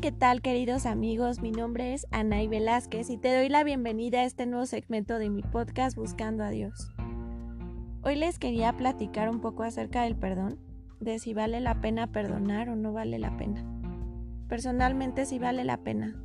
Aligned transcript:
¿qué 0.00 0.12
tal 0.12 0.40
queridos 0.40 0.86
amigos? 0.86 1.42
Mi 1.42 1.50
nombre 1.50 1.92
es 1.92 2.06
Anaí 2.10 2.48
Velázquez 2.48 3.10
y 3.10 3.18
te 3.18 3.36
doy 3.36 3.50
la 3.50 3.64
bienvenida 3.64 4.20
a 4.20 4.24
este 4.24 4.46
nuevo 4.46 4.64
segmento 4.64 5.18
de 5.18 5.28
mi 5.28 5.42
podcast 5.42 5.94
Buscando 5.94 6.42
a 6.42 6.48
Dios. 6.48 6.90
Hoy 8.00 8.16
les 8.16 8.38
quería 8.38 8.72
platicar 8.72 9.28
un 9.28 9.42
poco 9.42 9.62
acerca 9.62 10.04
del 10.04 10.16
perdón, 10.16 10.58
de 11.00 11.18
si 11.18 11.34
vale 11.34 11.60
la 11.60 11.82
pena 11.82 12.06
perdonar 12.06 12.70
o 12.70 12.76
no 12.76 12.94
vale 12.94 13.18
la 13.18 13.36
pena. 13.36 13.62
Personalmente 14.48 15.26
sí 15.26 15.38
vale 15.38 15.64
la 15.64 15.76
pena. 15.76 16.18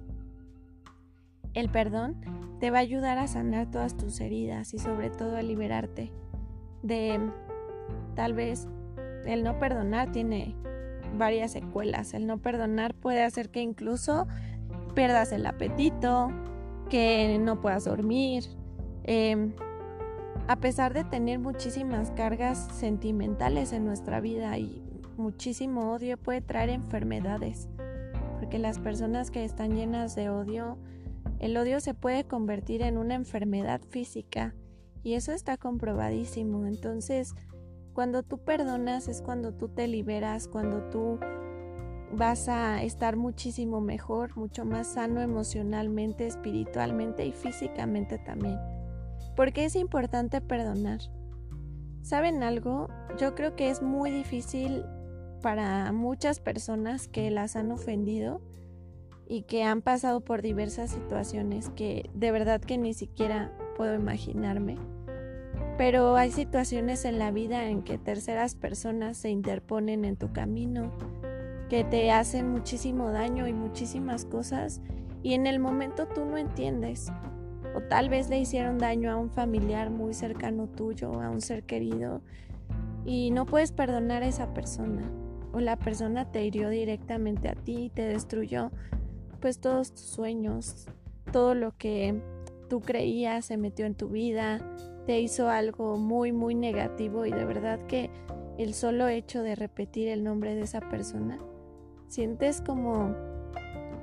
El 1.53 1.69
perdón 1.69 2.21
te 2.61 2.71
va 2.71 2.77
a 2.77 2.81
ayudar 2.81 3.17
a 3.17 3.27
sanar 3.27 3.71
todas 3.71 3.97
tus 3.97 4.21
heridas 4.21 4.73
y 4.73 4.79
sobre 4.79 5.09
todo 5.09 5.35
a 5.35 5.41
liberarte 5.41 6.13
de 6.81 7.19
tal 8.15 8.35
vez 8.35 8.69
el 9.25 9.43
no 9.43 9.59
perdonar 9.59 10.13
tiene 10.13 10.55
varias 11.15 11.51
secuelas. 11.51 12.13
El 12.13 12.27
no 12.27 12.37
perdonar 12.37 12.93
puede 12.93 13.23
hacer 13.23 13.49
que 13.49 13.61
incluso 13.61 14.27
pierdas 14.93 15.31
el 15.31 15.45
apetito, 15.45 16.31
que 16.89 17.37
no 17.39 17.61
puedas 17.61 17.85
dormir. 17.85 18.43
Em, 19.03 19.53
a 20.47 20.57
pesar 20.57 20.93
de 20.93 21.03
tener 21.03 21.39
muchísimas 21.39 22.11
cargas 22.11 22.67
sentimentales 22.73 23.73
en 23.73 23.85
nuestra 23.85 24.19
vida 24.19 24.57
y 24.57 24.83
muchísimo 25.17 25.91
odio, 25.91 26.17
puede 26.17 26.41
traer 26.41 26.69
enfermedades. 26.69 27.67
Porque 28.39 28.59
las 28.59 28.79
personas 28.79 29.31
que 29.31 29.43
están 29.43 29.75
llenas 29.75 30.15
de 30.15 30.29
odio, 30.29 30.77
el 31.39 31.57
odio 31.57 31.79
se 31.79 31.93
puede 31.93 32.25
convertir 32.25 32.81
en 32.81 32.97
una 32.97 33.15
enfermedad 33.15 33.81
física. 33.89 34.55
Y 35.03 35.13
eso 35.13 35.31
está 35.31 35.57
comprobadísimo. 35.57 36.65
Entonces, 36.65 37.35
cuando 37.95 38.23
tú 38.23 38.37
perdonas 38.39 39.07
es 39.07 39.21
cuando 39.21 39.53
tú 39.53 39.69
te 39.69 39.87
liberas, 39.87 40.49
cuando 40.49 40.83
tú 40.89 41.17
vas 42.11 42.49
a 42.49 42.83
estar 42.83 43.15
muchísimo 43.15 43.79
mejor, 43.79 44.35
mucho 44.35 44.65
más 44.65 44.87
sano 44.87 45.21
emocionalmente, 45.21 46.27
espiritualmente 46.27 47.25
y 47.25 47.31
físicamente 47.31 48.19
también. 48.19 48.59
Porque 49.37 49.63
es 49.63 49.77
importante 49.77 50.41
perdonar. 50.41 50.99
¿Saben 52.01 52.43
algo? 52.43 52.89
Yo 53.17 53.33
creo 53.33 53.55
que 53.55 53.69
es 53.69 53.81
muy 53.81 54.11
difícil 54.11 54.83
para 55.41 55.93
muchas 55.93 56.41
personas 56.41 57.07
que 57.07 57.31
las 57.31 57.55
han 57.55 57.71
ofendido 57.71 58.41
y 59.25 59.43
que 59.43 59.63
han 59.63 59.81
pasado 59.81 60.19
por 60.19 60.41
diversas 60.41 60.91
situaciones 60.91 61.69
que 61.69 62.09
de 62.13 62.31
verdad 62.31 62.59
que 62.59 62.77
ni 62.77 62.93
siquiera 62.93 63.57
puedo 63.77 63.95
imaginarme 63.95 64.77
pero 65.77 66.15
hay 66.15 66.31
situaciones 66.31 67.05
en 67.05 67.19
la 67.19 67.31
vida 67.31 67.69
en 67.69 67.81
que 67.81 67.97
terceras 67.97 68.55
personas 68.55 69.17
se 69.17 69.29
interponen 69.29 70.05
en 70.05 70.15
tu 70.15 70.31
camino, 70.31 70.91
que 71.69 71.83
te 71.83 72.11
hacen 72.11 72.49
muchísimo 72.49 73.11
daño 73.11 73.47
y 73.47 73.53
muchísimas 73.53 74.25
cosas 74.25 74.81
y 75.21 75.33
en 75.33 75.47
el 75.47 75.59
momento 75.59 76.07
tú 76.07 76.23
no 76.25 76.37
entiendes. 76.37 77.11
O 77.75 77.81
tal 77.81 78.09
vez 78.09 78.29
le 78.29 78.39
hicieron 78.39 78.77
daño 78.77 79.11
a 79.11 79.17
un 79.17 79.29
familiar 79.29 79.89
muy 79.89 80.13
cercano 80.13 80.67
tuyo, 80.67 81.19
a 81.19 81.29
un 81.29 81.41
ser 81.41 81.63
querido, 81.63 82.21
y 83.05 83.31
no 83.31 83.45
puedes 83.45 83.71
perdonar 83.71 84.23
a 84.23 84.27
esa 84.27 84.53
persona. 84.53 85.11
O 85.51 85.59
la 85.59 85.77
persona 85.77 86.31
te 86.31 86.45
hirió 86.45 86.69
directamente 86.69 87.49
a 87.49 87.55
ti 87.55 87.85
y 87.85 87.89
te 87.89 88.03
destruyó 88.03 88.71
pues 89.41 89.59
todos 89.59 89.91
tus 89.91 90.01
sueños, 90.01 90.87
todo 91.31 91.53
lo 91.53 91.75
que 91.75 92.21
tú 92.69 92.79
creías 92.81 93.45
se 93.45 93.57
metió 93.57 93.85
en 93.85 93.95
tu 93.95 94.09
vida, 94.09 94.59
te 95.05 95.19
hizo 95.19 95.49
algo 95.49 95.97
muy, 95.97 96.31
muy 96.31 96.55
negativo 96.55 97.25
y 97.25 97.31
de 97.31 97.45
verdad 97.45 97.79
que 97.87 98.09
el 98.57 98.73
solo 98.73 99.07
hecho 99.07 99.43
de 99.43 99.55
repetir 99.55 100.07
el 100.07 100.23
nombre 100.23 100.55
de 100.55 100.61
esa 100.61 100.81
persona, 100.81 101.39
sientes 102.07 102.61
como, 102.61 103.15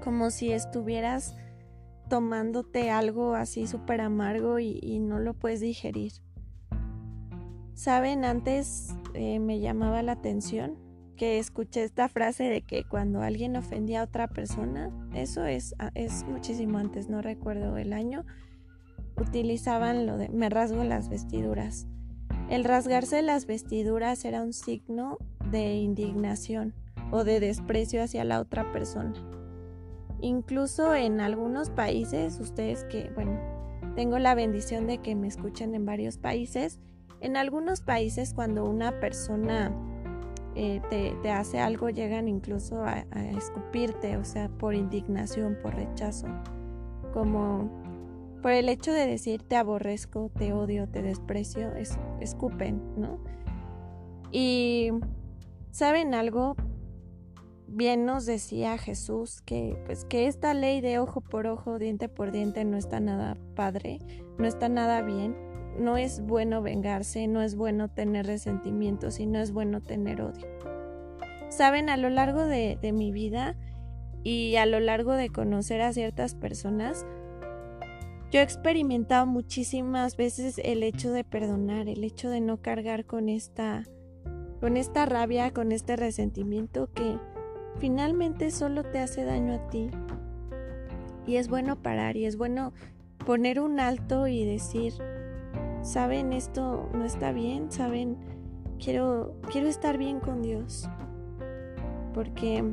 como 0.03 0.31
si 0.31 0.53
estuvieras 0.53 1.35
tomándote 2.09 2.91
algo 2.91 3.35
así 3.35 3.67
súper 3.67 4.01
amargo 4.01 4.59
y, 4.59 4.99
no 5.01 5.19
lo 5.19 5.35
puedes 5.35 5.61
digerir. 5.61 6.13
Saben, 7.75 8.25
antes 8.25 8.95
eh, 9.15 9.39
me 9.39 9.61
llamaba 9.61 10.03
la 10.03 10.13
atención 10.13 10.77
que 11.17 11.39
escuché 11.39 11.85
esta 11.85 12.09
frase 12.09 12.45
de 12.45 12.63
que 12.63 12.85
cuando 12.85 13.23
alguien 13.23 13.57
ofendía 13.57 14.01
a 14.01 14.05
otra 14.05 14.29
persona, 14.29 14.91
eso 15.15 15.47
es, 15.47 15.75
es 15.95 16.25
muchísimo 16.25 16.79
antes, 16.79 17.09
no 17.09 17.23
recuerdo 17.23 17.77
el 17.79 17.93
año, 17.93 18.27
utilizaban 19.23 20.07
lo 20.07 20.19
de 20.19 20.29
me 20.29 20.49
rasgo 20.51 20.85
las 20.85 21.09
vestiduras. 21.09 21.87
El 22.51 22.65
rasgarse 22.65 23.23
las 23.23 23.47
vestiduras 23.47 24.25
era 24.25 24.43
un 24.43 24.53
signo 24.53 25.17
de 25.51 25.77
indignación 25.77 26.75
o 27.11 27.25
de 27.25 27.41
desprecio 27.41 28.03
hacia 28.03 28.25
la 28.25 28.41
otra 28.41 28.73
persona. 28.73 29.15
Incluso 30.21 30.95
en 30.95 31.21
algunos 31.21 31.71
países, 31.71 32.39
ustedes 32.41 32.85
que, 32.85 33.11
bueno, 33.15 33.41
tengo 33.97 34.19
la 34.19 34.35
bendición 34.35 34.87
de 34.87 34.99
que 34.99 35.15
me 35.15 35.29
escuchen 35.29 35.75
en 35.75 35.87
varios 35.87 36.19
países, 36.19 36.79
en 37.21 37.37
algunos 37.37 37.81
países 37.81 38.35
cuando 38.35 38.65
una 38.65 39.01
persona 39.01 39.73
eh, 40.55 40.81
te, 40.91 41.31
hace 41.31 41.61
algo 41.61 41.89
llegan 41.91 42.29
incluso 42.29 42.83
a, 42.83 43.07
a 43.11 43.25
escupirte, 43.31 44.17
o 44.17 44.25
sea, 44.25 44.49
por 44.49 44.75
indignación, 44.75 45.57
por 45.63 45.75
rechazo, 45.75 46.27
como 47.13 47.82
por 48.43 48.53
el 48.53 48.69
hecho 48.69 48.93
de 48.93 49.07
decir 49.07 49.43
te 49.43 49.57
aborrezco, 49.57 50.31
te 50.37 50.53
odio, 50.53 50.89
te 50.89 51.01
desprecio, 51.01 51.75
es, 51.77 51.99
escupen, 52.21 52.83
¿no? 52.97 53.23
Y 54.33 54.91
saben 55.71 56.15
algo, 56.15 56.57
bien 57.69 58.05
nos 58.05 58.27
decía 58.27 58.77
Jesús 58.77 59.41
que 59.43 59.81
pues 59.87 60.05
que 60.05 60.27
esta 60.27 60.53
ley 60.53 60.81
de 60.81 60.99
ojo 60.99 61.21
por 61.21 61.47
ojo, 61.47 61.79
diente 61.79 62.09
por 62.09 62.33
diente 62.33 62.65
no 62.65 62.77
está 62.77 63.01
nada 63.01 63.37
padre, 63.55 64.01
no 64.39 64.47
está 64.47 64.69
nada 64.69 65.03
bien, 65.03 65.37
no 65.79 65.97
es 65.97 66.21
bueno 66.21 66.63
vengarse, 66.63 67.29
no 67.29 67.43
es 67.43 67.55
bueno 67.55 67.89
tener 67.89 68.27
resentimientos 68.27 69.21
y 69.21 69.27
no 69.27 69.39
es 69.39 69.53
bueno 69.53 69.81
tener 69.81 70.21
odio. 70.21 70.47
Saben, 71.49 71.91
a 71.91 71.97
lo 71.97 72.11
largo 72.11 72.45
de, 72.45 72.79
de 72.81 72.93
mi 72.93 73.13
vida 73.13 73.57
y 74.25 74.57
a 74.57 74.67
lo 74.67 74.81
largo 74.81 75.13
de 75.13 75.29
conocer 75.29 75.83
a 75.83 75.93
ciertas 75.93 76.35
personas, 76.35 77.07
yo 78.33 78.41
he 78.41 78.43
experimentado 78.43 79.27
muchísimas 79.27 80.17
veces 80.17 80.59
el 80.65 80.83
hecho 80.83 81.13
de 81.13 81.23
perdonar, 81.23 81.87
el 81.87 82.03
hecho 82.03 82.31
de 82.31 82.41
no 82.41 82.63
cargar 82.63 83.05
con 83.05 83.29
esta 83.29 83.85
con 84.59 84.77
esta 84.79 85.05
rabia, 85.05 85.53
con 85.53 85.71
este 85.71 85.97
resentimiento 85.97 86.89
que 86.95 87.19
finalmente 87.79 88.51
solo 88.51 88.85
te 88.85 89.01
hace 89.01 89.25
daño 89.25 89.55
a 89.55 89.69
ti. 89.69 89.91
Y 91.27 91.37
es 91.37 91.49
bueno 91.49 91.83
parar 91.83 92.17
y 92.17 92.25
es 92.25 92.37
bueno 92.39 92.73
poner 93.27 93.61
un 93.61 93.81
alto 93.81 94.27
y 94.27 94.47
decir, 94.47 94.95
saben, 95.83 96.33
esto 96.33 96.89
no 96.95 97.05
está 97.05 97.33
bien, 97.33 97.71
saben, 97.71 98.17
quiero 98.83 99.37
quiero 99.51 99.69
estar 99.69 99.99
bien 99.99 100.21
con 100.21 100.41
Dios. 100.41 100.89
Porque 102.15 102.65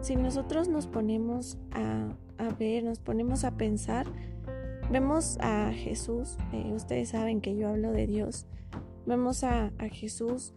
si 0.00 0.16
nosotros 0.16 0.68
nos 0.68 0.88
ponemos 0.88 1.56
a, 1.70 2.08
a 2.38 2.48
ver, 2.58 2.82
nos 2.82 2.98
ponemos 2.98 3.44
a 3.44 3.56
pensar, 3.56 4.06
Vemos 4.90 5.38
a 5.40 5.72
Jesús, 5.72 6.36
eh, 6.52 6.72
ustedes 6.74 7.08
saben 7.10 7.40
que 7.40 7.56
yo 7.56 7.68
hablo 7.68 7.90
de 7.90 8.06
Dios, 8.06 8.46
vemos 9.06 9.42
a, 9.42 9.70
Jesús 9.90 10.54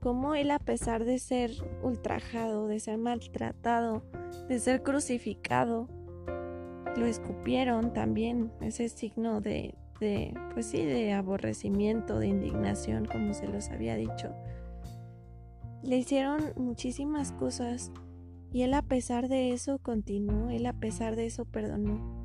como 0.00 0.34
Él 0.34 0.50
a 0.50 0.58
pesar 0.58 1.04
de 1.04 1.18
ser 1.18 1.50
ultrajado, 1.82 2.66
de 2.66 2.78
ser 2.78 2.98
maltratado, 2.98 4.02
de 4.48 4.58
ser 4.58 4.82
crucificado, 4.82 5.88
lo 6.96 7.06
escupieron 7.06 7.92
también, 7.92 8.52
ese 8.60 8.88
signo 8.88 9.40
de, 9.40 9.74
de, 9.98 10.34
pues 10.54 10.66
sí, 10.66 10.84
de 10.84 11.12
aborrecimiento, 11.12 12.18
de 12.18 12.28
indignación, 12.28 13.06
como 13.06 13.34
se 13.34 13.48
los 13.48 13.70
había 13.70 13.96
dicho. 13.96 14.34
Le 15.82 15.96
hicieron 15.96 16.52
muchísimas 16.56 17.32
cosas 17.32 17.92
y 18.52 18.62
él 18.62 18.74
a 18.74 18.82
pesar 18.82 19.28
de 19.28 19.52
eso 19.52 19.78
continuó, 19.78 20.50
él 20.50 20.66
a 20.66 20.74
pesar 20.74 21.16
de 21.16 21.26
eso 21.26 21.44
perdonó. 21.44 22.19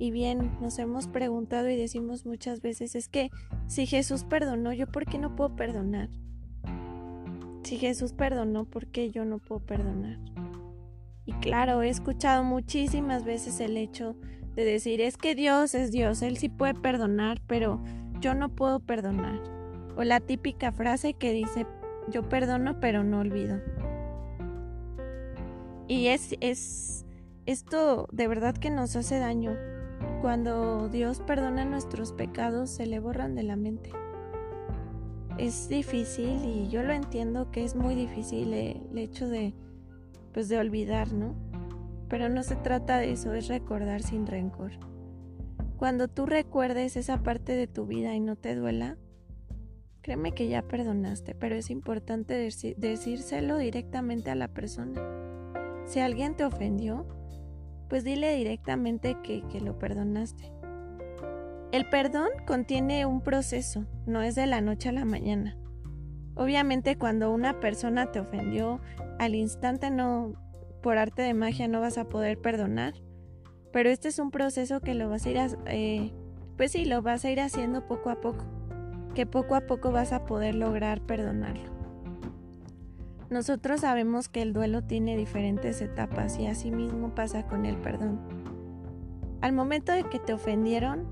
Y 0.00 0.12
bien, 0.12 0.50
nos 0.62 0.78
hemos 0.78 1.08
preguntado 1.08 1.68
y 1.68 1.76
decimos 1.76 2.24
muchas 2.24 2.62
veces, 2.62 2.94
es 2.94 3.06
que 3.06 3.30
si 3.66 3.84
Jesús 3.84 4.24
perdonó, 4.24 4.72
¿yo 4.72 4.86
por 4.86 5.04
qué 5.04 5.18
no 5.18 5.36
puedo 5.36 5.54
perdonar? 5.54 6.08
Si 7.64 7.76
Jesús 7.76 8.14
perdonó, 8.14 8.64
¿por 8.64 8.86
qué 8.86 9.10
yo 9.10 9.26
no 9.26 9.40
puedo 9.40 9.60
perdonar? 9.60 10.18
Y 11.26 11.34
claro, 11.34 11.82
he 11.82 11.90
escuchado 11.90 12.44
muchísimas 12.44 13.24
veces 13.24 13.60
el 13.60 13.76
hecho 13.76 14.16
de 14.56 14.64
decir, 14.64 15.02
es 15.02 15.18
que 15.18 15.34
Dios 15.34 15.74
es 15.74 15.92
Dios, 15.92 16.22
Él 16.22 16.38
sí 16.38 16.48
puede 16.48 16.72
perdonar, 16.72 17.42
pero 17.46 17.84
yo 18.20 18.34
no 18.34 18.48
puedo 18.48 18.80
perdonar. 18.80 19.38
O 19.98 20.02
la 20.02 20.20
típica 20.20 20.72
frase 20.72 21.12
que 21.12 21.34
dice, 21.34 21.66
yo 22.08 22.26
perdono, 22.26 22.80
pero 22.80 23.04
no 23.04 23.18
olvido. 23.18 23.60
Y 25.88 26.06
es, 26.06 26.36
es, 26.40 27.04
esto 27.44 28.08
de 28.12 28.28
verdad 28.28 28.56
que 28.56 28.70
nos 28.70 28.96
hace 28.96 29.18
daño, 29.18 29.58
cuando 30.20 30.88
Dios 30.88 31.20
perdona 31.20 31.64
nuestros 31.64 32.12
pecados, 32.12 32.70
se 32.70 32.86
le 32.86 33.00
borran 33.00 33.34
de 33.34 33.42
la 33.42 33.56
mente. 33.56 33.90
Es 35.38 35.68
difícil 35.68 36.44
y 36.44 36.68
yo 36.68 36.82
lo 36.82 36.92
entiendo 36.92 37.50
que 37.50 37.64
es 37.64 37.74
muy 37.74 37.94
difícil 37.94 38.52
el 38.52 38.98
hecho 38.98 39.28
de, 39.28 39.54
pues 40.32 40.48
de 40.48 40.58
olvidar, 40.58 41.12
¿no? 41.12 41.34
Pero 42.08 42.28
no 42.28 42.42
se 42.42 42.56
trata 42.56 42.98
de 42.98 43.12
eso, 43.12 43.32
es 43.32 43.48
recordar 43.48 44.02
sin 44.02 44.26
rencor. 44.26 44.72
Cuando 45.78 46.08
tú 46.08 46.26
recuerdes 46.26 46.96
esa 46.96 47.22
parte 47.22 47.52
de 47.54 47.66
tu 47.66 47.86
vida 47.86 48.14
y 48.14 48.20
no 48.20 48.36
te 48.36 48.54
duela, 48.54 48.98
créeme 50.02 50.32
que 50.32 50.48
ya 50.48 50.62
perdonaste, 50.62 51.34
pero 51.34 51.54
es 51.54 51.70
importante 51.70 52.34
decírselo 52.34 53.56
directamente 53.56 54.30
a 54.30 54.34
la 54.34 54.48
persona. 54.48 55.00
Si 55.86 56.00
alguien 56.00 56.36
te 56.36 56.44
ofendió, 56.44 57.06
pues 57.90 58.04
dile 58.04 58.34
directamente 58.34 59.18
que, 59.22 59.42
que 59.48 59.60
lo 59.60 59.78
perdonaste. 59.78 60.50
El 61.72 61.88
perdón 61.88 62.28
contiene 62.46 63.04
un 63.04 63.20
proceso, 63.20 63.84
no 64.06 64.22
es 64.22 64.34
de 64.34 64.46
la 64.46 64.60
noche 64.60 64.88
a 64.88 64.92
la 64.92 65.04
mañana. 65.04 65.58
Obviamente 66.36 66.96
cuando 66.96 67.32
una 67.32 67.60
persona 67.60 68.10
te 68.10 68.20
ofendió, 68.20 68.80
al 69.18 69.34
instante 69.34 69.90
no, 69.90 70.32
por 70.82 70.98
arte 70.98 71.22
de 71.22 71.34
magia 71.34 71.68
no 71.68 71.80
vas 71.80 71.98
a 71.98 72.08
poder 72.08 72.40
perdonar. 72.40 72.94
Pero 73.72 73.90
este 73.90 74.08
es 74.08 74.18
un 74.18 74.30
proceso 74.30 74.80
que 74.80 74.94
lo 74.94 75.08
vas 75.10 75.26
a 75.26 75.30
ir, 75.30 75.38
eh, 75.66 76.12
pues 76.56 76.72
sí, 76.72 76.84
lo 76.84 77.02
vas 77.02 77.24
a 77.24 77.30
ir 77.30 77.40
haciendo 77.40 77.86
poco 77.86 78.10
a 78.10 78.20
poco, 78.20 78.44
que 79.14 79.26
poco 79.26 79.54
a 79.54 79.62
poco 79.62 79.92
vas 79.92 80.12
a 80.12 80.24
poder 80.24 80.54
lograr 80.54 81.02
perdonarlo. 81.02 81.79
Nosotros 83.30 83.82
sabemos 83.82 84.28
que 84.28 84.42
el 84.42 84.52
duelo 84.52 84.82
tiene 84.82 85.16
diferentes 85.16 85.80
etapas 85.80 86.38
y 86.38 86.46
así 86.46 86.72
mismo 86.72 87.14
pasa 87.14 87.46
con 87.46 87.64
el 87.64 87.76
perdón. 87.76 88.18
Al 89.40 89.52
momento 89.52 89.92
de 89.92 90.02
que 90.04 90.18
te 90.18 90.32
ofendieron, 90.32 91.06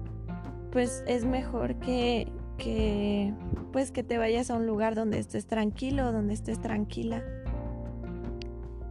pues 0.72 1.04
es 1.06 1.24
mejor 1.24 1.76
que 1.76 2.30
que 2.58 3.32
pues 3.72 3.92
que 3.92 4.02
te 4.02 4.18
vayas 4.18 4.50
a 4.50 4.56
un 4.56 4.66
lugar 4.66 4.94
donde 4.94 5.18
estés 5.18 5.46
tranquilo, 5.46 6.12
donde 6.12 6.34
estés 6.34 6.60
tranquila, 6.60 7.22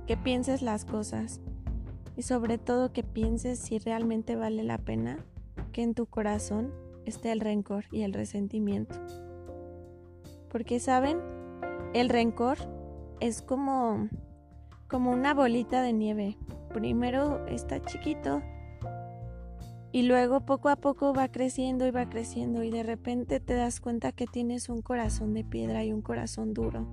que 0.08 0.16
pienses 0.16 0.62
las 0.62 0.86
cosas 0.86 1.42
y 2.16 2.22
sobre 2.22 2.58
todo 2.58 2.94
que 2.94 3.04
pienses 3.04 3.60
si 3.60 3.78
realmente 3.78 4.36
vale 4.38 4.64
la 4.64 4.78
pena 4.78 5.18
que 5.74 5.84
en 5.84 5.94
tu 5.94 6.06
corazón 6.06 6.72
esté 7.06 7.32
el 7.32 7.42
rencor 7.42 7.86
y 7.92 8.04
el 8.04 8.14
resentimiento. 8.14 8.96
Porque 10.50 10.80
saben, 10.80 11.20
el 11.94 12.10
rencor 12.10 12.58
es 13.20 13.42
como 13.42 14.10
como 14.88 15.12
una 15.12 15.34
bolita 15.34 15.82
de 15.82 15.94
nieve. 15.94 16.38
Primero 16.74 17.46
está 17.48 17.82
chiquito 17.82 18.42
y 19.92 20.04
luego 20.04 20.42
poco 20.42 20.70
a 20.70 20.76
poco 20.76 21.14
va 21.14 21.30
creciendo 21.30 21.88
y 21.88 21.92
va 21.92 22.10
creciendo 22.10 22.64
y 22.64 22.72
de 22.72 22.84
repente 22.84 23.40
te 23.40 23.54
das 23.54 23.80
cuenta 23.80 24.12
que 24.12 24.26
tienes 24.28 24.70
un 24.70 24.82
corazón 24.82 25.34
de 25.34 25.44
piedra 25.44 25.84
y 25.84 25.92
un 25.92 26.02
corazón 26.02 26.54
duro. 26.54 26.88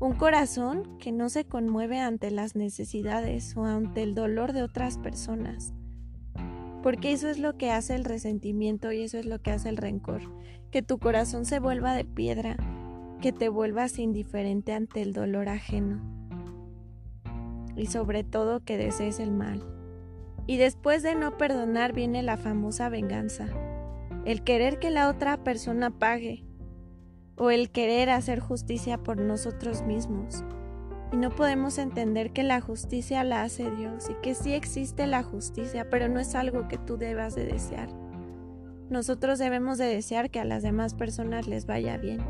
Un 0.00 0.14
corazón 0.14 0.98
que 0.98 1.12
no 1.12 1.28
se 1.28 1.44
conmueve 1.44 2.00
ante 2.00 2.30
las 2.30 2.56
necesidades 2.56 3.56
o 3.56 3.64
ante 3.64 4.02
el 4.02 4.14
dolor 4.14 4.52
de 4.52 4.64
otras 4.64 4.98
personas. 4.98 5.74
Porque 6.82 7.12
eso 7.12 7.28
es 7.28 7.38
lo 7.38 7.56
que 7.56 7.70
hace 7.70 7.94
el 7.94 8.04
resentimiento 8.04 8.90
y 8.90 9.02
eso 9.02 9.18
es 9.18 9.26
lo 9.26 9.40
que 9.40 9.52
hace 9.52 9.68
el 9.68 9.76
rencor. 9.76 10.22
Que 10.72 10.82
tu 10.82 10.98
corazón 10.98 11.44
se 11.44 11.60
vuelva 11.60 11.94
de 11.94 12.04
piedra, 12.04 12.56
que 13.22 13.32
te 13.32 13.48
vuelvas 13.48 14.00
indiferente 14.00 14.72
ante 14.72 15.00
el 15.00 15.12
dolor 15.12 15.48
ajeno. 15.48 16.02
Y 17.76 17.86
sobre 17.86 18.24
todo 18.24 18.64
que 18.64 18.76
desees 18.76 19.20
el 19.20 19.30
mal. 19.30 19.64
Y 20.48 20.56
después 20.56 21.04
de 21.04 21.14
no 21.14 21.38
perdonar 21.38 21.92
viene 21.92 22.24
la 22.24 22.36
famosa 22.36 22.88
venganza, 22.88 23.46
el 24.24 24.42
querer 24.42 24.80
que 24.80 24.90
la 24.90 25.08
otra 25.08 25.36
persona 25.44 25.90
pague 25.90 26.44
o 27.36 27.50
el 27.52 27.70
querer 27.70 28.10
hacer 28.10 28.40
justicia 28.40 28.98
por 28.98 29.18
nosotros 29.18 29.82
mismos. 29.82 30.42
Y 31.12 31.16
no 31.16 31.30
podemos 31.30 31.78
entender 31.78 32.32
que 32.32 32.42
la 32.42 32.60
justicia 32.60 33.22
la 33.22 33.42
hace 33.42 33.70
Dios 33.70 34.10
y 34.10 34.14
que 34.20 34.34
sí 34.34 34.52
existe 34.52 35.06
la 35.06 35.22
justicia, 35.22 35.88
pero 35.88 36.08
no 36.08 36.18
es 36.18 36.34
algo 36.34 36.66
que 36.66 36.76
tú 36.76 36.96
debas 36.96 37.36
de 37.36 37.44
desear. 37.44 37.88
Nosotros 38.90 39.38
debemos 39.38 39.78
de 39.78 39.86
desear 39.86 40.28
que 40.28 40.40
a 40.40 40.44
las 40.44 40.64
demás 40.64 40.94
personas 40.94 41.46
les 41.46 41.66
vaya 41.66 41.98
bien. 41.98 42.20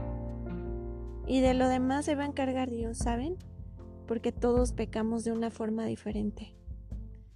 Y 1.32 1.40
de 1.40 1.55
lo 1.55 1.67
demás 1.67 2.05
se 2.05 2.14
va 2.14 2.25
a 2.25 2.26
encargar 2.26 2.69
Dios, 2.69 2.99
¿saben? 2.99 3.38
Porque 4.06 4.32
todos 4.32 4.75
pecamos 4.75 5.25
de 5.25 5.32
una 5.32 5.50
forma 5.50 5.87
diferente. 5.87 6.55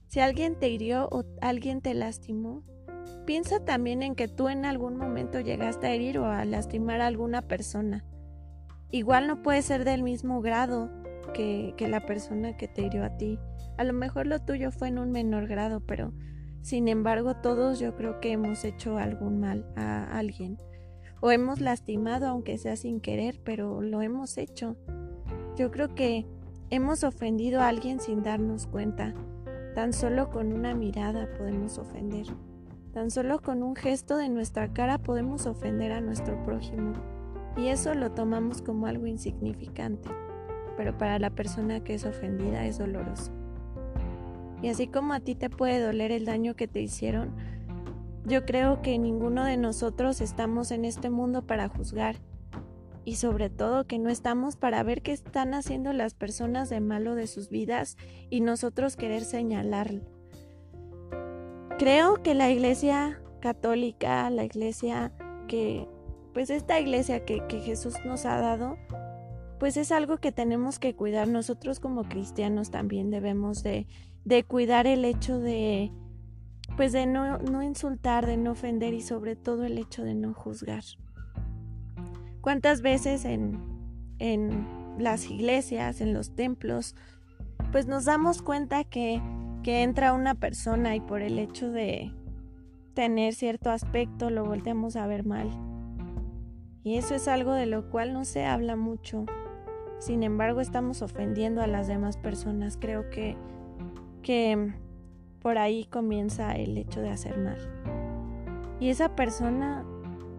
Si 0.09 0.21
alguien 0.21 0.59
te 0.59 0.69
hirió 0.69 1.09
o 1.11 1.25
alguien 1.41 1.81
te 1.81 1.95
lastimó, 1.95 2.63
piensa 3.25 3.65
también 3.65 4.03
en 4.03 4.15
que 4.15 4.29
tú 4.29 4.51
en 4.51 4.67
algún 4.67 4.99
momento 4.99 5.41
llegaste 5.41 5.87
a 5.87 5.95
herir 5.95 6.19
o 6.19 6.27
a 6.27 6.45
lastimar 6.45 7.01
a 7.01 7.07
alguna 7.07 7.41
persona. 7.49 8.05
Igual 8.91 9.29
no 9.29 9.41
puede 9.41 9.63
ser 9.63 9.87
del 9.87 10.03
mismo 10.03 10.43
grado 10.43 10.91
que, 11.33 11.73
que 11.79 11.89
la 11.89 12.05
persona 12.05 12.55
que 12.55 12.69
te 12.69 12.83
hirió 12.83 13.03
a 13.03 13.17
ti. 13.17 13.39
A 13.79 13.85
lo 13.85 13.95
mejor 13.95 14.27
lo 14.27 14.41
tuyo 14.41 14.73
fue 14.73 14.89
en 14.89 14.99
un 14.99 15.11
menor 15.11 15.49
grado, 15.49 15.81
pero 15.81 16.13
sin 16.61 16.89
embargo 16.89 17.37
todos 17.37 17.79
yo 17.79 17.97
creo 17.97 18.21
que 18.21 18.33
hemos 18.33 18.63
hecho 18.67 18.99
algún 18.99 19.41
mal 19.41 19.67
a 19.75 20.19
alguien. 20.19 20.59
O 21.21 21.31
hemos 21.31 21.61
lastimado 21.61 22.27
aunque 22.27 22.59
sea 22.59 22.77
sin 22.77 23.01
querer, 23.01 23.41
pero 23.43 23.81
lo 23.81 24.03
hemos 24.03 24.37
hecho. 24.39 24.77
Yo 25.57 25.71
creo 25.71 25.95
que 25.95 26.27
hemos 26.71 27.05
ofendido 27.05 27.61
a 27.61 27.69
alguien 27.69 28.01
sin 28.01 28.23
darnos 28.23 28.67
cuenta. 28.67 29.15
Tan 29.75 29.93
solo 29.93 30.31
con 30.31 30.53
una 30.53 30.75
mirada 30.75 31.29
podemos 31.39 31.79
ofender. 31.79 32.27
Tan 32.93 33.11
solo 33.11 33.41
con 33.41 33.63
un 33.63 33.77
gesto 33.77 34.17
de 34.17 34.29
nuestra 34.29 34.73
cara 34.73 34.99
podemos 34.99 35.47
ofender 35.47 35.93
a 35.93 36.01
nuestro 36.01 36.43
prójimo. 36.45 36.93
Y 37.57 37.69
eso 37.69 37.95
lo 37.95 38.13
tomamos 38.13 38.63
como 38.63 38.87
algo 38.87 39.07
insignificante. 39.07 40.11
Pero 40.77 40.97
para 40.97 41.19
la 41.19 41.31
persona 41.31 41.83
que 41.83 41.95
es 41.95 42.05
ofendida 42.05 42.67
es 42.67 42.79
doloroso. 42.79 43.33
Y 44.63 44.69
así 44.69 44.87
como 44.87 45.13
a 45.13 45.21
ti 45.21 45.35
te 45.35 45.51
puede 45.51 45.81
doler 45.81 46.13
el 46.13 46.25
daño 46.25 46.55
que 46.55 46.69
te 46.69 46.81
hicieron, 46.81 47.35
yo 48.27 48.45
creo 48.45 48.83
que 48.83 48.99
ninguno 48.99 49.45
de 49.45 49.57
nosotros 49.57 50.21
estamos 50.21 50.73
en 50.73 50.85
este 50.85 51.11
mundo 51.11 51.47
para 51.47 51.69
juzgar 51.69 52.17
y 53.05 53.15
sobre 53.15 53.51
todo 53.51 53.87
que 53.87 54.01
no 54.01 54.11
estamos 54.11 54.57
para 54.57 54.83
ver 54.83 55.01
qué 55.01 55.13
están 55.13 55.55
haciendo 55.55 55.93
las 55.93 56.15
personas 56.15 56.69
de 56.69 56.81
malo 56.81 57.15
de 57.15 57.29
sus 57.29 57.51
vidas 57.51 57.97
y 58.29 58.41
nosotros 58.41 58.97
querer 58.97 59.23
señalar. 59.23 60.03
Creo 61.79 62.21
que 62.25 62.35
la 62.35 62.51
iglesia 62.51 63.23
católica, 63.41 64.29
la 64.31 64.45
iglesia 64.45 65.13
que, 65.47 65.87
pues 66.35 66.51
esta 66.51 66.81
iglesia 66.81 67.25
que, 67.25 67.43
Jesús 67.61 67.95
nos 68.05 68.27
ha 68.27 68.41
dado, 68.41 68.77
pues 69.61 69.77
es 69.77 69.93
algo 69.93 70.17
que 70.17 70.33
tenemos 70.33 70.81
que 70.81 70.97
cuidar. 70.97 71.29
Nosotros 71.29 71.79
como 71.79 72.03
cristianos 72.09 72.73
también 72.73 73.11
debemos 73.11 73.63
de, 73.63 73.87
de 74.25 74.43
cuidar 74.43 74.89
el 74.89 75.05
hecho 75.05 75.39
de, 75.39 75.93
pues 76.77 76.93
de 76.93 77.07
no, 77.07 77.39
no 77.39 77.63
insultar, 77.63 78.27
de 78.27 78.37
no 78.37 78.53
ofender 78.53 78.95
y 78.95 79.01
sobre 79.01 79.37
todo 79.37 79.65
el 79.65 79.79
hecho 79.79 80.05
de 80.05 80.15
no 80.15 80.35
juzgar. 80.35 80.83
¿Cuántas 82.41 82.83
veces 82.83 83.25
en, 83.25 83.61
en 84.19 84.67
las 84.99 85.31
iglesias, 85.31 86.01
en 86.01 86.13
los 86.13 86.35
templos, 86.35 86.95
pues 87.73 87.87
nos 87.87 88.05
damos 88.05 88.43
cuenta 88.43 88.85
que, 88.85 89.21
que 89.63 89.83
entra 89.83 90.13
una 90.13 90.35
persona 90.35 90.97
y 90.97 91.01
por 91.01 91.23
el 91.23 91.39
hecho 91.39 91.71
de 91.71 92.13
tener 92.95 93.35
cierto 93.35 93.71
aspecto 93.71 94.31
lo 94.31 94.45
volteamos 94.45 94.97
a 94.97 95.07
ver 95.07 95.25
mal? 95.25 95.51
Y 96.85 96.99
eso 96.99 97.17
es 97.17 97.27
algo 97.27 97.53
de 97.53 97.67
lo 97.67 97.91
cual 97.91 98.13
no 98.13 98.25
se 98.25 98.45
habla 98.45 98.77
mucho. 98.77 99.27
Sin 99.99 100.23
embargo, 100.23 100.61
estamos 100.61 101.03
ofendiendo 101.03 101.63
a 101.63 101.67
las 101.67 101.89
demás 101.89 102.17
personas. 102.17 102.77
Creo 102.77 103.11
que, 103.11 103.37
que 104.23 104.73
por 105.47 105.59
ahí 105.59 105.85
comienza 105.85 106.57
el 106.57 106.77
hecho 106.77 107.01
de 107.01 107.11
hacer 107.11 107.39
mal. 107.39 107.57
Y 108.81 108.89
esa 108.89 109.15
persona, 109.15 109.85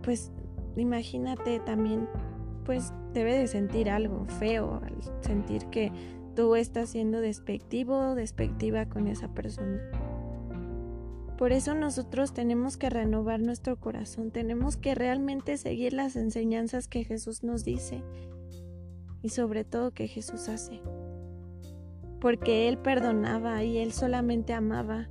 pues 0.03 0.33
imagínate 0.75 1.61
también, 1.61 2.09
pues 2.65 2.91
debe 3.13 3.37
de 3.37 3.47
sentir 3.47 3.89
algo 3.89 4.25
feo 4.25 4.81
al 4.83 4.97
sentir 5.21 5.67
que 5.67 5.93
tú 6.35 6.57
estás 6.57 6.89
siendo 6.89 7.21
despectivo 7.21 7.97
o 7.97 8.15
despectiva 8.15 8.89
con 8.89 9.07
esa 9.07 9.33
persona. 9.33 9.79
Por 11.37 11.53
eso 11.53 11.73
nosotros 11.73 12.33
tenemos 12.33 12.75
que 12.75 12.89
renovar 12.89 13.39
nuestro 13.39 13.79
corazón, 13.79 14.31
tenemos 14.31 14.75
que 14.75 14.93
realmente 14.93 15.55
seguir 15.55 15.93
las 15.93 16.17
enseñanzas 16.17 16.89
que 16.89 17.05
Jesús 17.05 17.43
nos 17.43 17.63
dice 17.63 18.03
y 19.21 19.29
sobre 19.29 19.63
todo 19.63 19.91
que 19.91 20.09
Jesús 20.09 20.49
hace. 20.49 20.81
Porque 22.19 22.67
Él 22.67 22.77
perdonaba 22.77 23.63
y 23.63 23.77
Él 23.77 23.91
solamente 23.91 24.53
amaba. 24.53 25.09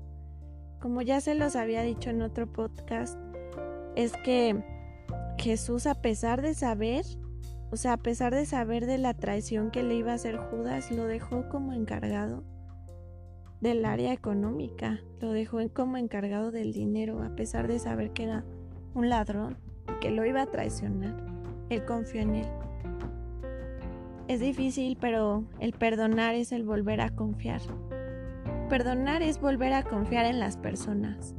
Como 0.80 1.02
ya 1.02 1.20
se 1.20 1.34
los 1.34 1.56
había 1.56 1.82
dicho 1.82 2.10
en 2.10 2.22
otro 2.22 2.52
podcast, 2.52 3.18
es 3.94 4.12
que 4.24 4.62
Jesús, 5.38 5.86
a 5.86 5.94
pesar 5.94 6.42
de 6.42 6.54
saber, 6.54 7.04
o 7.70 7.76
sea, 7.76 7.94
a 7.94 7.96
pesar 7.96 8.34
de 8.34 8.46
saber 8.46 8.86
de 8.86 8.98
la 8.98 9.14
traición 9.14 9.70
que 9.70 9.82
le 9.82 9.96
iba 9.96 10.12
a 10.12 10.16
hacer 10.16 10.36
Judas, 10.36 10.90
lo 10.90 11.06
dejó 11.06 11.48
como 11.48 11.72
encargado 11.72 12.44
del 13.60 13.84
área 13.84 14.12
económica, 14.12 15.00
lo 15.20 15.32
dejó 15.32 15.58
como 15.72 15.96
encargado 15.96 16.50
del 16.50 16.72
dinero, 16.72 17.22
a 17.22 17.34
pesar 17.34 17.68
de 17.68 17.78
saber 17.78 18.12
que 18.12 18.24
era 18.24 18.44
un 18.94 19.08
ladrón, 19.08 19.58
que 20.00 20.10
lo 20.10 20.24
iba 20.24 20.42
a 20.42 20.50
traicionar. 20.50 21.16
Él 21.70 21.84
confió 21.84 22.20
en 22.20 22.36
él. 22.36 22.65
Es 24.28 24.40
difícil, 24.40 24.98
pero 25.00 25.44
el 25.60 25.72
perdonar 25.72 26.34
es 26.34 26.50
el 26.50 26.64
volver 26.64 27.00
a 27.00 27.10
confiar. 27.10 27.60
perdonar 28.68 29.22
es 29.22 29.40
volver 29.40 29.72
a 29.72 29.84
confiar 29.84 30.26
en 30.26 30.40
las 30.40 30.56
personas. 30.56 31.36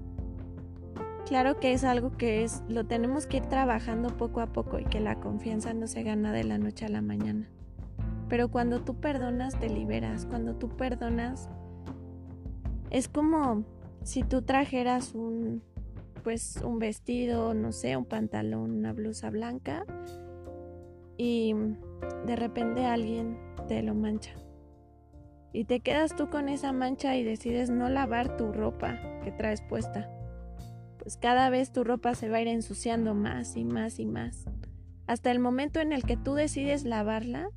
Claro 1.26 1.60
que 1.60 1.74
es 1.74 1.84
algo 1.84 2.16
que 2.16 2.46
es 2.46 2.64
lo 2.70 2.86
tenemos 2.86 3.28
que 3.28 3.38
ir 3.38 3.46
trabajando 3.48 4.16
poco 4.16 4.40
a 4.40 4.54
poco 4.54 4.80
y 4.80 4.86
que 4.86 5.02
la 5.02 5.20
confianza 5.20 5.74
no 5.74 5.88
se 5.88 6.04
gana 6.04 6.32
de 6.32 6.46
la 6.46 6.58
noche 6.58 6.86
a 6.86 6.90
la 6.90 7.02
mañana. 7.02 7.50
Pero 8.30 8.50
cuando 8.50 8.82
tú 8.82 8.96
perdonas 8.96 9.60
te 9.60 9.70
liberas, 9.70 10.26
cuando 10.26 10.56
tú 10.56 10.70
perdonas 10.70 11.50
es 12.90 13.10
como 13.10 13.66
si 14.04 14.24
tú 14.24 14.44
trajeras 14.44 15.14
un 15.14 15.62
pues 16.24 16.62
un 16.64 16.80
vestido, 16.80 17.54
no 17.54 17.74
sé, 17.74 17.98
un 17.98 18.06
pantalón, 18.06 18.72
una 18.72 18.94
blusa 18.94 19.30
blanca 19.30 19.86
y 21.18 21.54
de 22.26 22.36
repente 22.36 22.86
alguien 22.86 23.38
te 23.68 23.82
lo 23.82 23.96
mancha. 23.96 24.32
Y 25.54 25.66
te 25.66 25.80
quedas 25.80 26.16
tú 26.16 26.30
con 26.30 26.50
esa 26.50 26.74
mancha 26.74 27.16
y 27.16 27.24
decides 27.24 27.70
no 27.70 27.90
lavar 27.90 28.38
tu 28.38 28.52
ropa 28.52 29.00
que 29.24 29.32
traes 29.32 29.62
puesta. 29.62 30.10
Pues 31.00 31.18
cada 31.18 31.50
vez 31.50 31.72
tu 31.72 31.84
ropa 31.84 32.16
se 32.16 32.30
va 32.30 32.38
a 32.38 32.42
ir 32.42 32.48
ensuciando 32.48 33.16
más 33.16 33.56
y 33.56 33.64
más 33.64 34.00
y 34.00 34.06
más. 34.06 34.46
Hasta 35.08 35.32
el 35.32 35.40
momento 35.40 35.80
en 35.80 35.94
el 35.94 36.04
que 36.04 36.18
tú 36.18 36.34
decides 36.34 36.84
lavarla 36.84 37.50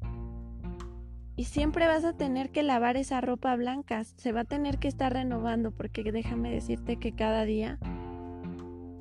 y 1.36 1.44
siempre 1.44 1.86
vas 1.86 2.04
a 2.04 2.12
tener 2.12 2.50
que 2.50 2.62
lavar 2.62 2.96
esa 2.96 3.20
ropa 3.20 3.56
blanca. 3.56 4.04
Se 4.04 4.30
va 4.30 4.42
a 4.42 4.44
tener 4.44 4.78
que 4.78 4.88
estar 4.88 5.12
renovando 5.12 5.72
porque 5.72 6.04
déjame 6.12 6.52
decirte 6.52 6.96
que 6.96 7.12
cada 7.12 7.44
día, 7.44 7.78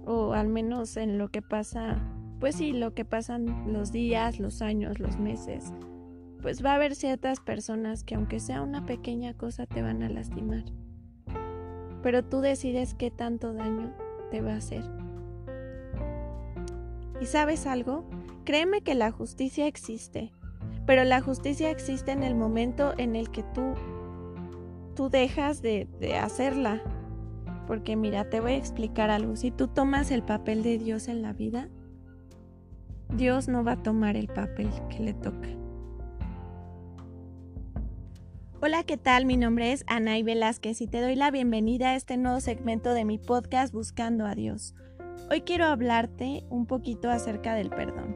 o 0.05 0.33
al 0.33 0.47
menos 0.47 0.97
en 0.97 1.17
lo 1.17 1.29
que 1.29 1.41
pasa, 1.41 2.01
pues 2.39 2.55
sí, 2.55 2.71
lo 2.71 2.93
que 2.93 3.05
pasan 3.05 3.73
los 3.73 3.91
días, 3.91 4.39
los 4.39 4.61
años, 4.61 4.99
los 4.99 5.17
meses, 5.17 5.73
pues 6.41 6.63
va 6.63 6.71
a 6.71 6.75
haber 6.75 6.95
ciertas 6.95 7.39
personas 7.39 8.03
que 8.03 8.15
aunque 8.15 8.39
sea 8.39 8.61
una 8.61 8.85
pequeña 8.85 9.33
cosa 9.33 9.65
te 9.65 9.81
van 9.81 10.03
a 10.03 10.09
lastimar. 10.09 10.63
Pero 12.01 12.23
tú 12.23 12.39
decides 12.39 12.93
qué 12.93 13.11
tanto 13.11 13.53
daño 13.53 13.93
te 14.31 14.41
va 14.41 14.53
a 14.53 14.57
hacer. 14.57 14.83
¿Y 17.21 17.25
sabes 17.25 17.67
algo? 17.67 18.09
Créeme 18.45 18.81
que 18.81 18.95
la 18.95 19.11
justicia 19.11 19.67
existe 19.67 20.31
pero 20.89 21.03
la 21.03 21.21
justicia 21.21 21.69
existe 21.69 22.11
en 22.11 22.23
el 22.23 22.33
momento 22.33 22.95
en 22.97 23.15
el 23.15 23.29
que 23.29 23.43
tú, 23.53 23.75
tú 24.95 25.11
dejas 25.11 25.61
de, 25.61 25.87
de 25.99 26.17
hacerla. 26.17 26.81
Porque 27.67 27.95
mira, 27.95 28.27
te 28.31 28.39
voy 28.39 28.53
a 28.53 28.57
explicar 28.57 29.11
algo. 29.11 29.35
Si 29.35 29.51
tú 29.51 29.67
tomas 29.67 30.09
el 30.09 30.23
papel 30.23 30.63
de 30.63 30.79
Dios 30.79 31.07
en 31.07 31.21
la 31.21 31.31
vida, 31.31 31.69
Dios 33.13 33.47
no 33.47 33.63
va 33.63 33.71
a 33.73 33.83
tomar 33.83 34.15
el 34.15 34.27
papel 34.27 34.69
que 34.89 34.99
le 34.99 35.13
toca. 35.13 35.49
Hola, 38.61 38.83
¿qué 38.83 38.97
tal? 38.97 39.25
Mi 39.25 39.35
nombre 39.35 39.71
es 39.71 39.83
Anay 39.87 40.21
Velázquez 40.21 40.79
y 40.81 40.87
te 40.87 41.01
doy 41.01 41.15
la 41.15 41.31
bienvenida 41.31 41.89
a 41.89 41.95
este 41.95 42.17
nuevo 42.17 42.39
segmento 42.39 42.93
de 42.93 43.05
mi 43.05 43.17
podcast 43.17 43.73
Buscando 43.73 44.25
a 44.25 44.35
Dios. 44.35 44.75
Hoy 45.31 45.41
quiero 45.41 45.65
hablarte 45.65 46.45
un 46.49 46.67
poquito 46.67 47.09
acerca 47.09 47.55
del 47.55 47.71
perdón. 47.71 48.15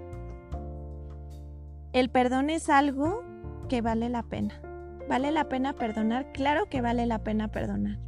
El 1.92 2.10
perdón 2.10 2.52
es 2.52 2.70
algo 2.70 3.24
que 3.70 3.82
vale 3.82 4.10
la 4.10 4.24
pena. 4.24 4.62
¿Vale 5.10 5.32
la 5.32 5.50
pena 5.50 5.74
perdonar? 5.74 6.32
Claro 6.34 6.70
que 6.70 6.82
vale 6.82 7.08
la 7.08 7.24
pena 7.24 7.48
perdonar. 7.48 8.00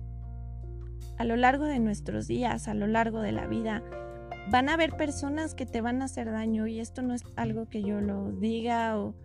A 1.17 1.23
lo 1.23 1.35
largo 1.35 1.65
de 1.65 1.79
nuestros 1.79 2.27
días, 2.27 2.67
a 2.67 2.73
lo 2.73 2.85
largo 2.85 3.21
de 3.21 3.31
la 3.31 3.47
vida, 3.47 3.83
van 4.51 4.69
a 4.69 4.73
haber 4.73 4.95
personas 4.95 5.55
que 5.55 5.65
te 5.65 5.81
van 5.81 6.01
a 6.01 6.05
hacer 6.05 6.31
daño 6.31 6.67
y 6.67 6.79
esto 6.79 7.01
no 7.01 7.13
es 7.13 7.23
algo 7.35 7.67
que 7.67 7.83
yo 7.83 8.01
lo 8.01 8.31
diga 8.31 8.97
o 8.99 9.15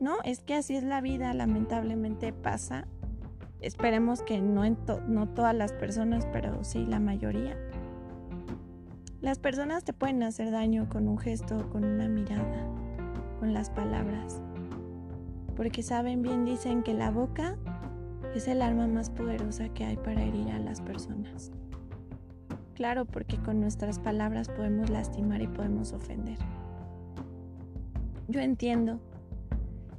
no, 0.00 0.18
es 0.24 0.40
que 0.40 0.54
así 0.54 0.76
es 0.76 0.84
la 0.84 1.00
vida, 1.00 1.34
lamentablemente 1.34 2.32
pasa. 2.32 2.86
Esperemos 3.60 4.22
que 4.22 4.40
no, 4.40 4.64
en 4.64 4.78
no 5.08 5.28
todas 5.28 5.54
las 5.54 5.72
personas, 5.72 6.26
pero 6.32 6.62
sí 6.62 6.86
la 6.86 7.00
mayoría. 7.00 7.56
Las 9.20 9.40
personas 9.40 9.82
te 9.82 9.92
pueden 9.92 10.22
hacer 10.22 10.52
daño 10.52 10.88
con 10.88 11.08
un 11.08 11.18
gesto, 11.18 11.68
con 11.70 11.84
una 11.84 12.08
mirada, 12.08 12.68
con 13.40 13.52
las 13.52 13.70
palabras. 13.70 14.40
Porque 15.56 15.82
saben 15.82 16.22
bien, 16.22 16.44
dicen 16.44 16.84
que 16.84 16.94
la 16.94 17.10
boca 17.10 17.56
es 18.36 18.46
el 18.46 18.62
arma 18.62 18.86
más 18.86 19.10
poderosa 19.10 19.68
que 19.70 19.84
hay 19.84 19.96
para 19.96 20.22
herir 20.22 20.50
a 20.50 20.60
las 20.60 20.80
personas. 20.80 21.50
Claro, 22.78 23.06
porque 23.06 23.36
con 23.38 23.60
nuestras 23.60 23.98
palabras 23.98 24.48
podemos 24.48 24.88
lastimar 24.88 25.42
y 25.42 25.48
podemos 25.48 25.92
ofender. 25.92 26.38
Yo 28.28 28.38
entiendo. 28.38 29.00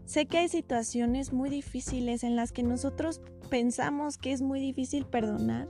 Sé 0.06 0.28
que 0.28 0.38
hay 0.38 0.48
situaciones 0.48 1.34
muy 1.34 1.50
difíciles 1.50 2.24
en 2.24 2.38
las 2.38 2.54
que 2.54 2.64
nosotros 2.64 3.20
pensamos 3.50 4.18
que 4.18 4.32
es 4.32 4.42
muy 4.42 4.62
difícil 4.62 5.06
perdonar. 5.06 5.68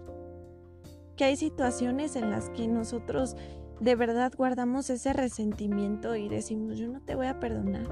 Que 1.18 1.24
hay 1.24 1.36
situaciones 1.36 2.16
en 2.16 2.30
las 2.30 2.51
que 2.51 2.68
nosotros 2.68 3.36
de 3.80 3.96
verdad 3.96 4.32
guardamos 4.38 4.92
ese 4.92 5.12
resentimiento 5.12 6.16
y 6.16 6.30
decimos, 6.30 6.78
yo 6.78 6.89
no 6.89 7.01
te 7.01 7.16
voy 7.16 7.25
a 7.25 7.39
perdonar. 7.39 7.88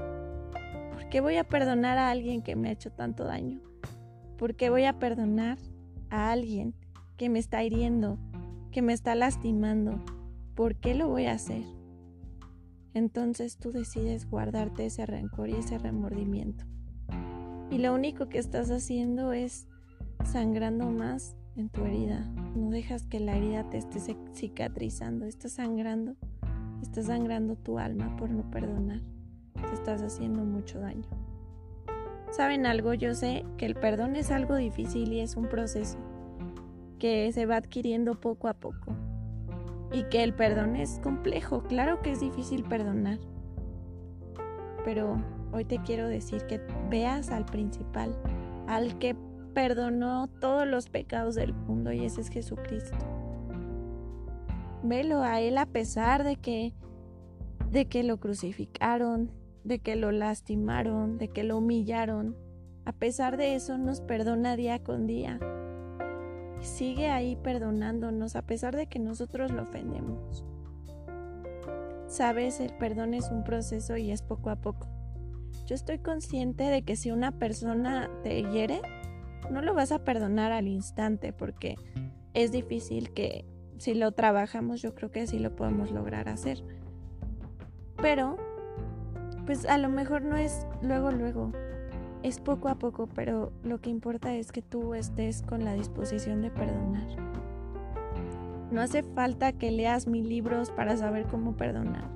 ¿Por 0.92 1.08
qué 1.08 1.20
voy 1.20 1.38
a 1.38 1.44
perdonar 1.44 1.98
a 1.98 2.10
alguien 2.10 2.40
que 2.40 2.54
me 2.54 2.68
ha 2.68 2.72
hecho 2.72 2.92
tanto 2.92 3.24
daño? 3.24 3.58
¿Por 4.36 4.54
qué 4.54 4.70
voy 4.70 4.84
a 4.84 5.00
perdonar 5.00 5.58
a 6.08 6.30
alguien 6.30 6.72
que 7.16 7.28
me 7.28 7.40
está 7.40 7.64
hiriendo, 7.64 8.16
que 8.70 8.82
me 8.82 8.92
está 8.92 9.14
lastimando? 9.14 10.04
¿Por 10.54 10.76
qué 10.76 10.94
lo 10.94 11.08
voy 11.08 11.26
a 11.26 11.32
hacer? 11.32 11.62
Entonces 12.94 13.58
tú 13.58 13.70
decides 13.70 14.28
guardarte 14.28 14.86
ese 14.86 15.06
rencor 15.06 15.48
y 15.50 15.54
ese 15.54 15.78
remordimiento. 15.78 16.64
Y 17.70 17.78
lo 17.78 17.94
único 17.94 18.28
que 18.28 18.38
estás 18.38 18.70
haciendo 18.70 19.32
es 19.32 19.68
sangrando 20.24 20.90
más 20.90 21.36
en 21.56 21.68
tu 21.68 21.84
herida. 21.84 22.20
No 22.56 22.70
dejas 22.70 23.04
que 23.04 23.20
la 23.20 23.36
herida 23.36 23.68
te 23.68 23.78
esté 23.78 24.00
cicatrizando. 24.34 25.26
Estás 25.26 25.52
sangrando. 25.52 26.16
Estás 26.82 27.06
sangrando 27.06 27.56
tu 27.56 27.78
alma 27.78 28.16
por 28.16 28.30
no 28.30 28.50
perdonar. 28.50 29.02
Te 29.54 29.74
estás 29.74 30.02
haciendo 30.02 30.44
mucho 30.44 30.80
daño. 30.80 31.08
¿Saben 32.30 32.66
algo? 32.66 32.94
Yo 32.94 33.14
sé 33.14 33.44
que 33.56 33.66
el 33.66 33.74
perdón 33.74 34.16
es 34.16 34.30
algo 34.30 34.56
difícil 34.56 35.12
y 35.12 35.20
es 35.20 35.36
un 35.36 35.48
proceso 35.48 35.98
que 36.98 37.30
se 37.32 37.46
va 37.46 37.56
adquiriendo 37.56 38.20
poco 38.20 38.48
a 38.48 38.54
poco. 38.54 38.94
Y 39.92 40.04
que 40.04 40.22
el 40.22 40.34
perdón 40.34 40.76
es 40.76 41.00
complejo. 41.02 41.62
Claro 41.62 42.02
que 42.02 42.12
es 42.12 42.20
difícil 42.20 42.64
perdonar. 42.64 43.18
Pero 44.84 45.22
hoy 45.52 45.64
te 45.64 45.78
quiero 45.78 46.08
decir 46.08 46.46
que 46.46 46.60
veas 46.90 47.30
al 47.30 47.46
principal, 47.46 48.14
al 48.66 48.98
que 48.98 49.16
perdonó 49.54 50.28
todos 50.28 50.66
los 50.66 50.88
pecados 50.88 51.34
del 51.34 51.52
mundo 51.52 51.92
y 51.92 52.04
ese 52.04 52.20
es 52.20 52.28
Jesucristo. 52.28 52.96
Velo 54.82 55.22
a 55.22 55.40
él 55.40 55.58
a 55.58 55.66
pesar 55.66 56.22
de 56.22 56.36
que 56.36 56.74
de 57.70 57.86
que 57.86 58.02
lo 58.02 58.18
crucificaron, 58.18 59.30
de 59.64 59.78
que 59.78 59.96
lo 59.96 60.10
lastimaron, 60.10 61.18
de 61.18 61.28
que 61.28 61.44
lo 61.44 61.58
humillaron. 61.58 62.36
A 62.84 62.92
pesar 62.92 63.36
de 63.36 63.54
eso 63.54 63.76
nos 63.76 64.00
perdona 64.00 64.56
día 64.56 64.82
con 64.82 65.06
día. 65.06 65.38
Sigue 66.60 67.10
ahí 67.10 67.36
perdonándonos 67.36 68.36
a 68.36 68.42
pesar 68.42 68.76
de 68.76 68.86
que 68.86 68.98
nosotros 68.98 69.50
lo 69.52 69.62
ofendemos. 69.62 70.44
Sabes, 72.06 72.60
el 72.60 72.72
perdón 72.74 73.14
es 73.14 73.30
un 73.30 73.44
proceso 73.44 73.96
y 73.96 74.10
es 74.10 74.22
poco 74.22 74.50
a 74.50 74.56
poco. 74.56 74.88
Yo 75.66 75.74
estoy 75.74 75.98
consciente 75.98 76.64
de 76.64 76.82
que 76.82 76.96
si 76.96 77.10
una 77.10 77.32
persona 77.32 78.10
te 78.22 78.42
hiere, 78.42 78.80
no 79.50 79.60
lo 79.60 79.74
vas 79.74 79.92
a 79.92 80.04
perdonar 80.04 80.52
al 80.52 80.68
instante 80.68 81.32
porque 81.32 81.76
es 82.34 82.52
difícil 82.52 83.12
que 83.12 83.44
si 83.78 83.94
lo 83.94 84.12
trabajamos 84.12 84.82
yo 84.82 84.94
creo 84.94 85.10
que 85.10 85.26
sí 85.26 85.38
lo 85.38 85.54
podemos 85.54 85.90
lograr 85.90 86.28
hacer. 86.28 86.62
Pero, 88.00 88.36
pues 89.46 89.66
a 89.66 89.76
lo 89.78 89.88
mejor 89.88 90.22
no 90.22 90.36
es 90.36 90.66
luego, 90.82 91.10
luego. 91.10 91.52
Es 92.22 92.40
poco 92.40 92.68
a 92.68 92.78
poco, 92.78 93.08
pero 93.14 93.52
lo 93.62 93.80
que 93.80 93.90
importa 93.90 94.34
es 94.34 94.52
que 94.52 94.62
tú 94.62 94.94
estés 94.94 95.42
con 95.42 95.64
la 95.64 95.74
disposición 95.74 96.42
de 96.42 96.50
perdonar. 96.50 97.06
No 98.70 98.80
hace 98.80 99.02
falta 99.02 99.52
que 99.52 99.70
leas 99.70 100.06
mil 100.06 100.28
libros 100.28 100.70
para 100.70 100.96
saber 100.96 101.26
cómo 101.26 101.56
perdonar. 101.56 102.08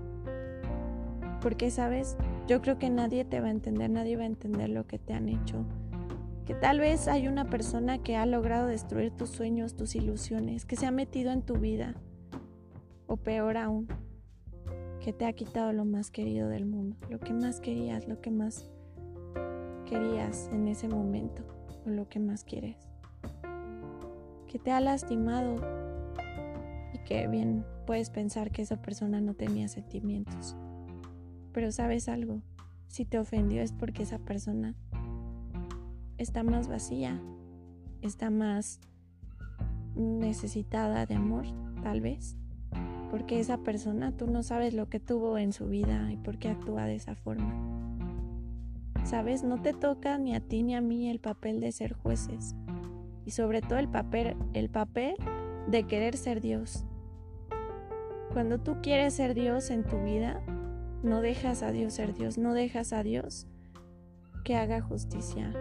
Porque, 1.40 1.70
sabes, 1.70 2.16
yo 2.46 2.60
creo 2.62 2.78
que 2.78 2.90
nadie 2.90 3.24
te 3.24 3.40
va 3.40 3.48
a 3.48 3.52
entender, 3.52 3.90
nadie 3.90 4.16
va 4.16 4.24
a 4.24 4.26
entender 4.26 4.68
lo 4.68 4.86
que 4.86 4.98
te 4.98 5.12
han 5.12 5.28
hecho 5.28 5.64
que 6.44 6.54
tal 6.54 6.80
vez 6.80 7.08
hay 7.08 7.28
una 7.28 7.48
persona 7.48 7.98
que 7.98 8.16
ha 8.16 8.26
logrado 8.26 8.66
destruir 8.66 9.12
tus 9.12 9.30
sueños, 9.30 9.74
tus 9.74 9.94
ilusiones, 9.94 10.64
que 10.64 10.76
se 10.76 10.86
ha 10.86 10.90
metido 10.90 11.30
en 11.30 11.42
tu 11.42 11.54
vida, 11.54 11.94
o 13.06 13.16
peor 13.16 13.56
aún, 13.56 13.86
que 15.00 15.12
te 15.12 15.24
ha 15.24 15.32
quitado 15.32 15.72
lo 15.72 15.84
más 15.84 16.10
querido 16.10 16.48
del 16.48 16.66
mundo, 16.66 16.96
lo 17.10 17.20
que 17.20 17.32
más 17.32 17.60
querías, 17.60 18.08
lo 18.08 18.20
que 18.20 18.30
más 18.30 18.71
querías 19.86 20.48
en 20.52 20.68
ese 20.68 20.88
momento, 20.88 21.42
o 21.86 21.90
lo 21.90 22.08
que 22.08 22.20
más 22.20 22.44
quieres, 22.44 22.76
que 24.48 24.58
te 24.58 24.70
ha 24.70 24.80
lastimado 24.80 25.56
y 26.94 26.98
que 27.04 27.26
bien 27.28 27.64
puedes 27.86 28.10
pensar 28.10 28.50
que 28.50 28.62
esa 28.62 28.80
persona 28.80 29.20
no 29.20 29.34
tenía 29.34 29.68
sentimientos. 29.68 30.56
Pero 31.52 31.72
sabes 31.72 32.08
algo, 32.08 32.40
si 32.88 33.04
te 33.04 33.18
ofendió 33.18 33.62
es 33.62 33.72
porque 33.72 34.02
esa 34.02 34.18
persona 34.18 34.74
está 36.18 36.42
más 36.42 36.68
vacía, 36.68 37.20
está 38.00 38.30
más 38.30 38.80
necesitada 39.94 41.06
de 41.06 41.14
amor, 41.14 41.44
tal 41.82 42.00
vez. 42.00 42.36
Porque 43.10 43.40
esa 43.40 43.58
persona 43.58 44.16
tú 44.16 44.26
no 44.26 44.42
sabes 44.42 44.72
lo 44.72 44.88
que 44.88 45.00
tuvo 45.00 45.36
en 45.36 45.52
su 45.52 45.68
vida 45.68 46.10
y 46.10 46.16
por 46.16 46.38
qué 46.38 46.48
actúa 46.48 46.86
de 46.86 46.94
esa 46.94 47.14
forma. 47.14 47.91
Sabes, 49.04 49.42
no 49.42 49.60
te 49.60 49.72
toca 49.72 50.16
ni 50.16 50.34
a 50.34 50.40
ti 50.40 50.62
ni 50.62 50.74
a 50.74 50.80
mí 50.80 51.10
el 51.10 51.18
papel 51.18 51.60
de 51.60 51.72
ser 51.72 51.92
jueces. 51.92 52.54
Y 53.26 53.32
sobre 53.32 53.60
todo 53.60 53.78
el 53.78 53.88
papel, 53.88 54.36
el 54.54 54.70
papel 54.70 55.16
de 55.68 55.84
querer 55.84 56.16
ser 56.16 56.40
Dios. 56.40 56.84
Cuando 58.32 58.58
tú 58.58 58.76
quieres 58.82 59.14
ser 59.14 59.34
Dios 59.34 59.70
en 59.70 59.84
tu 59.84 59.98
vida, 60.02 60.40
no 61.02 61.20
dejas 61.20 61.62
a 61.62 61.72
Dios 61.72 61.94
ser 61.94 62.14
Dios, 62.14 62.38
no 62.38 62.54
dejas 62.54 62.92
a 62.92 63.02
Dios 63.02 63.46
que 64.44 64.56
haga 64.56 64.80
justicia. 64.80 65.52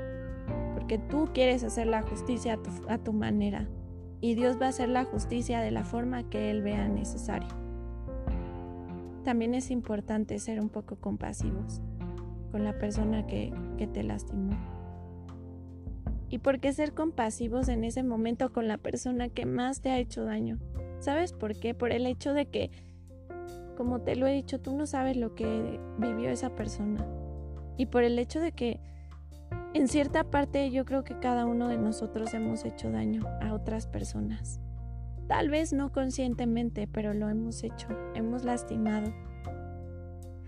Porque 0.76 0.98
tú 0.98 1.30
quieres 1.34 1.64
hacer 1.64 1.88
la 1.88 2.04
justicia 2.04 2.60
a 2.88 2.98
tu, 3.00 3.14
manera 3.14 3.68
y 4.22 4.36
Dios 4.36 4.62
va 4.62 4.68
a 4.68 4.70
hacer 4.70 4.90
la 4.90 5.04
justicia 5.04 5.60
de 5.62 5.72
la 5.72 5.84
forma 5.84 6.30
que 6.30 6.52
Él 6.52 6.62
vea 6.62 6.88
necesario. 6.88 7.50
También 9.24 9.54
es 9.56 9.72
importante 9.72 10.40
ser 10.40 10.60
un 10.60 10.70
poco 10.70 10.96
compasivos 10.96 11.82
con 12.52 12.64
la 12.64 12.78
persona 12.78 13.26
que, 13.26 13.54
que 13.78 13.88
te 13.88 14.04
lastimó. 14.04 14.52
¿Y 16.30 16.38
por 16.38 16.60
qué 16.60 16.72
ser 16.72 16.94
compasivos 16.94 17.68
en 17.68 17.84
ese 17.84 18.04
momento 18.04 18.54
con 18.54 18.68
la 18.68 18.78
persona 18.78 19.30
que 19.30 19.46
más 19.46 19.82
te 19.82 19.90
ha 19.90 20.00
hecho 20.00 20.24
daño? 20.24 20.60
¿Sabes 21.00 21.34
por 21.34 21.60
qué? 21.60 21.74
Por 21.74 21.92
el 21.92 22.06
hecho 22.06 22.34
de 22.34 22.46
que, 22.46 22.72
como 23.76 24.02
te 24.02 24.16
lo 24.16 24.28
he 24.28 24.34
dicho, 24.34 24.62
tú 24.62 24.76
no 24.76 24.86
sabes 24.86 25.18
lo 25.18 25.36
que 25.36 25.80
vivió 25.98 26.30
esa 26.30 26.56
persona. 26.56 27.06
Y 27.76 27.88
por 27.88 28.04
el 28.04 28.18
hecho 28.18 28.40
de 28.40 28.52
que 28.52 28.80
en 29.74 29.88
cierta 29.88 30.26
parte 30.26 30.70
yo 30.70 30.86
creo 30.86 31.04
que 31.04 31.18
cada 31.20 31.46
uno 31.46 31.70
de 31.70 31.78
nosotros 31.78 32.34
hemos 32.34 32.66
hecho 32.66 32.92
daño 32.92 33.24
a 33.42 33.54
otras 33.54 33.88
personas. 33.88 34.60
Tal 35.28 35.50
vez 35.50 35.72
no 35.72 35.92
conscientemente, 35.92 36.88
pero 36.88 37.14
lo 37.14 37.30
hemos 37.30 37.64
hecho, 37.64 37.88
hemos 38.14 38.44
lastimado. 38.44 39.14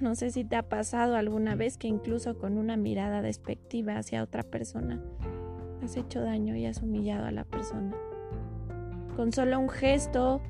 No 0.03 0.15
sé 0.15 0.31
si 0.31 0.43
te 0.43 0.57
ha 0.57 0.67
pasado 0.67 1.15
alguna 1.15 1.55
vez 1.55 1.77
que 1.77 1.87
incluso 1.87 2.37
con 2.37 2.57
una 2.57 2.75
mirada 2.75 3.21
despectiva 3.21 3.95
hacia 3.97 4.21
otra 4.21 4.43
persona 4.43 5.01
has 5.81 5.95
hecho 5.95 6.19
daño 6.21 6.57
y 6.57 6.65
has 6.65 6.81
humillado 6.81 7.25
a 7.25 7.31
la 7.31 7.45
persona. 7.45 7.95
Con 9.15 9.31
solo 9.31 9.57
un 9.57 9.69
gesto 9.69 10.41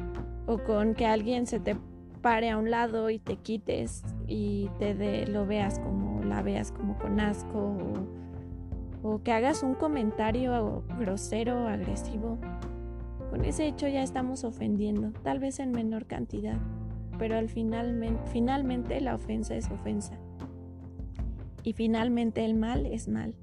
o 0.48 0.58
con 0.58 0.96
que 0.96 1.06
alguien 1.06 1.46
se 1.46 1.60
te 1.60 1.78
pare 2.24 2.50
a 2.50 2.58
un 2.58 2.72
lado 2.72 3.12
y 3.12 3.20
te 3.20 3.36
quites 3.36 4.04
y 4.28 4.72
te 4.80 5.28
lo 5.28 5.46
veas 5.46 5.78
como 5.78 6.24
la 6.24 6.42
veas 6.42 6.72
como 6.72 6.98
con 6.98 7.20
asco 7.20 7.60
o 7.60 8.24
o 9.04 9.22
que 9.22 9.34
hagas 9.34 9.62
un 9.62 9.76
comentario 9.76 10.84
grosero 10.98 11.68
agresivo. 11.68 12.40
Con 13.30 13.46
ese 13.46 13.68
hecho 13.68 13.88
ya 13.88 14.02
estamos 14.02 14.46
ofendiendo, 14.46 15.12
tal 15.24 15.40
vez 15.40 15.60
en 15.60 15.72
menor 15.72 16.06
cantidad, 16.06 16.58
pero 17.18 17.38
al 17.38 17.50
final, 17.50 18.20
finalmente 18.32 19.00
la 19.02 19.16
ofensa 19.16 19.56
es 19.56 19.70
ofensa. 19.70 20.20
Y 21.64 21.74
finalmente 21.74 22.44
el 22.44 22.56
mal 22.56 22.86
es 22.86 23.08
mal. 23.08 23.36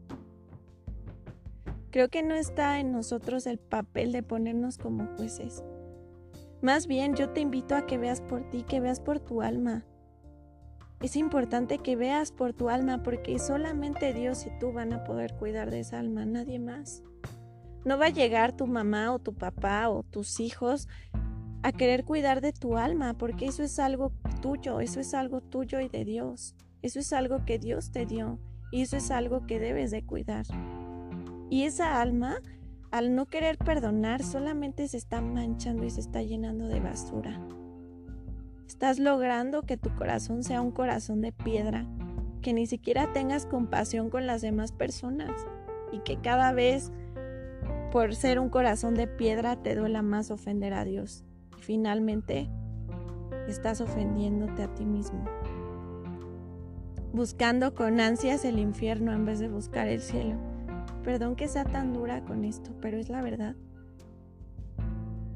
Creo 1.91 2.09
que 2.09 2.23
no 2.23 2.35
está 2.35 2.79
en 2.79 2.93
nosotros 2.93 3.47
el 3.47 3.59
papel 3.59 4.13
de 4.13 4.23
ponernos 4.23 4.79
como 4.79 5.07
jueces. 5.17 5.65
Más 6.63 6.87
bien 6.87 7.15
yo 7.15 7.31
te 7.31 7.41
invito 7.41 7.75
a 7.75 7.87
que 7.87 7.99
veas 7.99 8.21
por 8.21 8.49
ti, 8.51 8.63
que 8.63 8.81
veas 8.81 9.01
por 9.01 9.19
tu 9.19 9.43
alma, 9.43 9.85
es 11.01 11.17
importante 11.17 11.79
que 11.79 11.97
veas 11.97 12.31
por 12.31 12.53
tu 12.53 12.69
alma 12.69 13.03
porque 13.03 13.39
solamente 13.39 14.13
Dios 14.13 14.45
y 14.45 14.51
tú 14.59 14.71
van 14.73 14.93
a 14.93 15.03
poder 15.05 15.35
cuidar 15.35 15.71
de 15.71 15.81
esa 15.81 15.99
alma, 15.99 16.27
nadie 16.27 16.59
más. 16.59 17.03
No 17.87 17.97
va 17.97 18.07
a 18.07 18.11
llegar 18.11 18.55
tu 18.55 18.67
mamá 18.67 19.15
o 19.15 19.19
tu 19.19 19.33
papá 19.33 19.89
o 19.89 20.03
tus 20.03 20.41
hijos 20.41 20.89
a 21.63 21.73
querer 21.73 22.05
cuidar 22.05 22.41
de 22.41 22.53
tu 22.53 22.77
alma 22.77 23.15
porque 23.15 23.47
eso 23.47 23.63
es 23.63 23.79
algo 23.79 24.13
tuyo, 24.41 24.81
eso 24.81 25.01
es 25.01 25.15
algo 25.15 25.41
tuyo 25.41 25.81
y 25.81 25.89
de 25.89 26.05
Dios. 26.05 26.55
Eso 26.83 26.99
es 26.99 27.13
algo 27.13 27.45
que 27.45 27.59
Dios 27.59 27.91
te 27.91 28.07
dio 28.07 28.39
y 28.71 28.83
eso 28.83 28.97
es 28.97 29.11
algo 29.11 29.47
que 29.47 29.61
debes 29.61 29.91
de 29.91 30.05
cuidar. 30.05 30.47
Y 31.51 31.65
esa 31.65 32.01
alma, 32.01 32.37
al 32.91 33.15
no 33.15 33.27
querer 33.27 33.59
perdonar, 33.59 34.23
solamente 34.23 34.89
se 34.89 34.97
está 34.97 35.21
manchando 35.21 35.85
y 35.85 35.91
se 35.91 36.01
está 36.01 36.23
llenando 36.23 36.69
de 36.69 36.81
basura. 36.81 37.41
Estás 38.67 38.99
logrando 38.99 39.63
que 39.63 39.77
tu 39.77 39.95
corazón 39.95 40.43
sea 40.43 40.63
un 40.63 40.71
corazón 40.71 41.21
de 41.21 41.33
piedra, 41.33 41.87
que 42.41 42.55
ni 42.55 42.67
siquiera 42.67 43.13
tengas 43.13 43.45
compasión 43.45 44.09
con 44.09 44.27
las 44.27 44.41
demás 44.41 44.73
personas 44.73 45.33
y 45.93 45.99
que 45.99 46.17
cada 46.17 46.53
vez 46.53 46.93
por 47.93 48.15
ser 48.15 48.39
un 48.39 48.49
corazón 48.49 48.95
de 48.95 49.09
piedra 49.09 49.57
te 49.57 49.75
duela 49.75 50.01
más 50.03 50.31
ofender 50.31 50.73
a 50.73 50.85
Dios. 50.85 51.25
Finalmente 51.61 52.49
estás 53.49 53.81
ofendiéndote 53.81 54.63
a 54.63 54.75
ti 54.75 54.85
mismo. 54.85 55.25
Buscando 57.13 57.75
con 57.75 58.01
ansias 58.01 58.45
el 58.45 58.59
infierno 58.59 59.13
en 59.13 59.25
vez 59.25 59.39
de 59.39 59.49
buscar 59.49 59.89
el 59.89 60.01
cielo. 60.01 60.37
Perdón 61.05 61.37
que 61.37 61.49
sea 61.49 61.65
tan 61.65 61.93
dura 61.93 62.25
con 62.25 62.45
esto, 62.45 62.71
pero 62.81 62.99
es 62.99 63.09
la 63.09 63.23
verdad. 63.23 63.57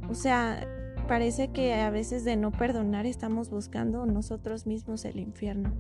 O 0.09 0.15
sea, 0.15 0.67
Parece 1.09 1.49
que 1.49 1.75
a 1.75 1.91
veces 1.91 2.25
de 2.25 2.37
no 2.37 2.51
perdonar 2.51 3.05
estamos 3.05 3.51
buscando 3.51 4.07
nosotros 4.07 4.67
mismos 4.67 5.05
el 5.05 5.21
infierno. 5.21 5.75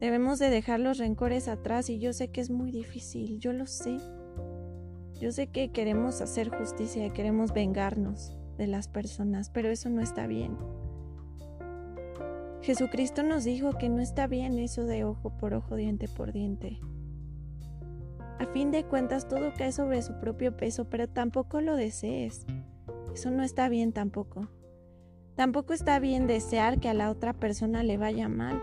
Debemos 0.00 0.38
de 0.38 0.48
dejar 0.48 0.80
los 0.80 0.96
rencores 0.96 1.48
atrás 1.48 1.90
y 1.90 1.98
yo 1.98 2.14
sé 2.14 2.28
que 2.28 2.40
es 2.40 2.48
muy 2.48 2.72
difícil, 2.72 3.38
yo 3.40 3.52
lo 3.52 3.66
sé. 3.66 3.98
Yo 5.20 5.32
sé 5.32 5.48
que 5.48 5.70
queremos 5.70 6.22
hacer 6.22 6.48
justicia 6.48 7.04
y 7.04 7.10
queremos 7.10 7.52
vengarnos 7.52 8.32
las 8.66 8.88
personas, 8.88 9.50
pero 9.50 9.70
eso 9.70 9.88
no 9.88 10.00
está 10.00 10.26
bien. 10.26 10.56
Jesucristo 12.62 13.22
nos 13.24 13.42
dijo 13.42 13.76
que 13.76 13.88
no 13.88 14.00
está 14.00 14.26
bien 14.28 14.58
eso 14.58 14.84
de 14.84 15.04
ojo 15.04 15.36
por 15.36 15.52
ojo, 15.52 15.74
diente 15.74 16.06
por 16.08 16.32
diente. 16.32 16.78
A 18.38 18.46
fin 18.46 18.70
de 18.70 18.84
cuentas 18.84 19.28
todo 19.28 19.52
cae 19.56 19.72
sobre 19.72 20.02
su 20.02 20.18
propio 20.20 20.56
peso, 20.56 20.84
pero 20.84 21.08
tampoco 21.08 21.60
lo 21.60 21.76
desees. 21.76 22.46
Eso 23.12 23.30
no 23.30 23.42
está 23.42 23.68
bien 23.68 23.92
tampoco. 23.92 24.48
Tampoco 25.34 25.72
está 25.72 25.98
bien 25.98 26.26
desear 26.26 26.78
que 26.78 26.88
a 26.88 26.94
la 26.94 27.10
otra 27.10 27.32
persona 27.32 27.82
le 27.82 27.98
vaya 27.98 28.28
mal, 28.28 28.62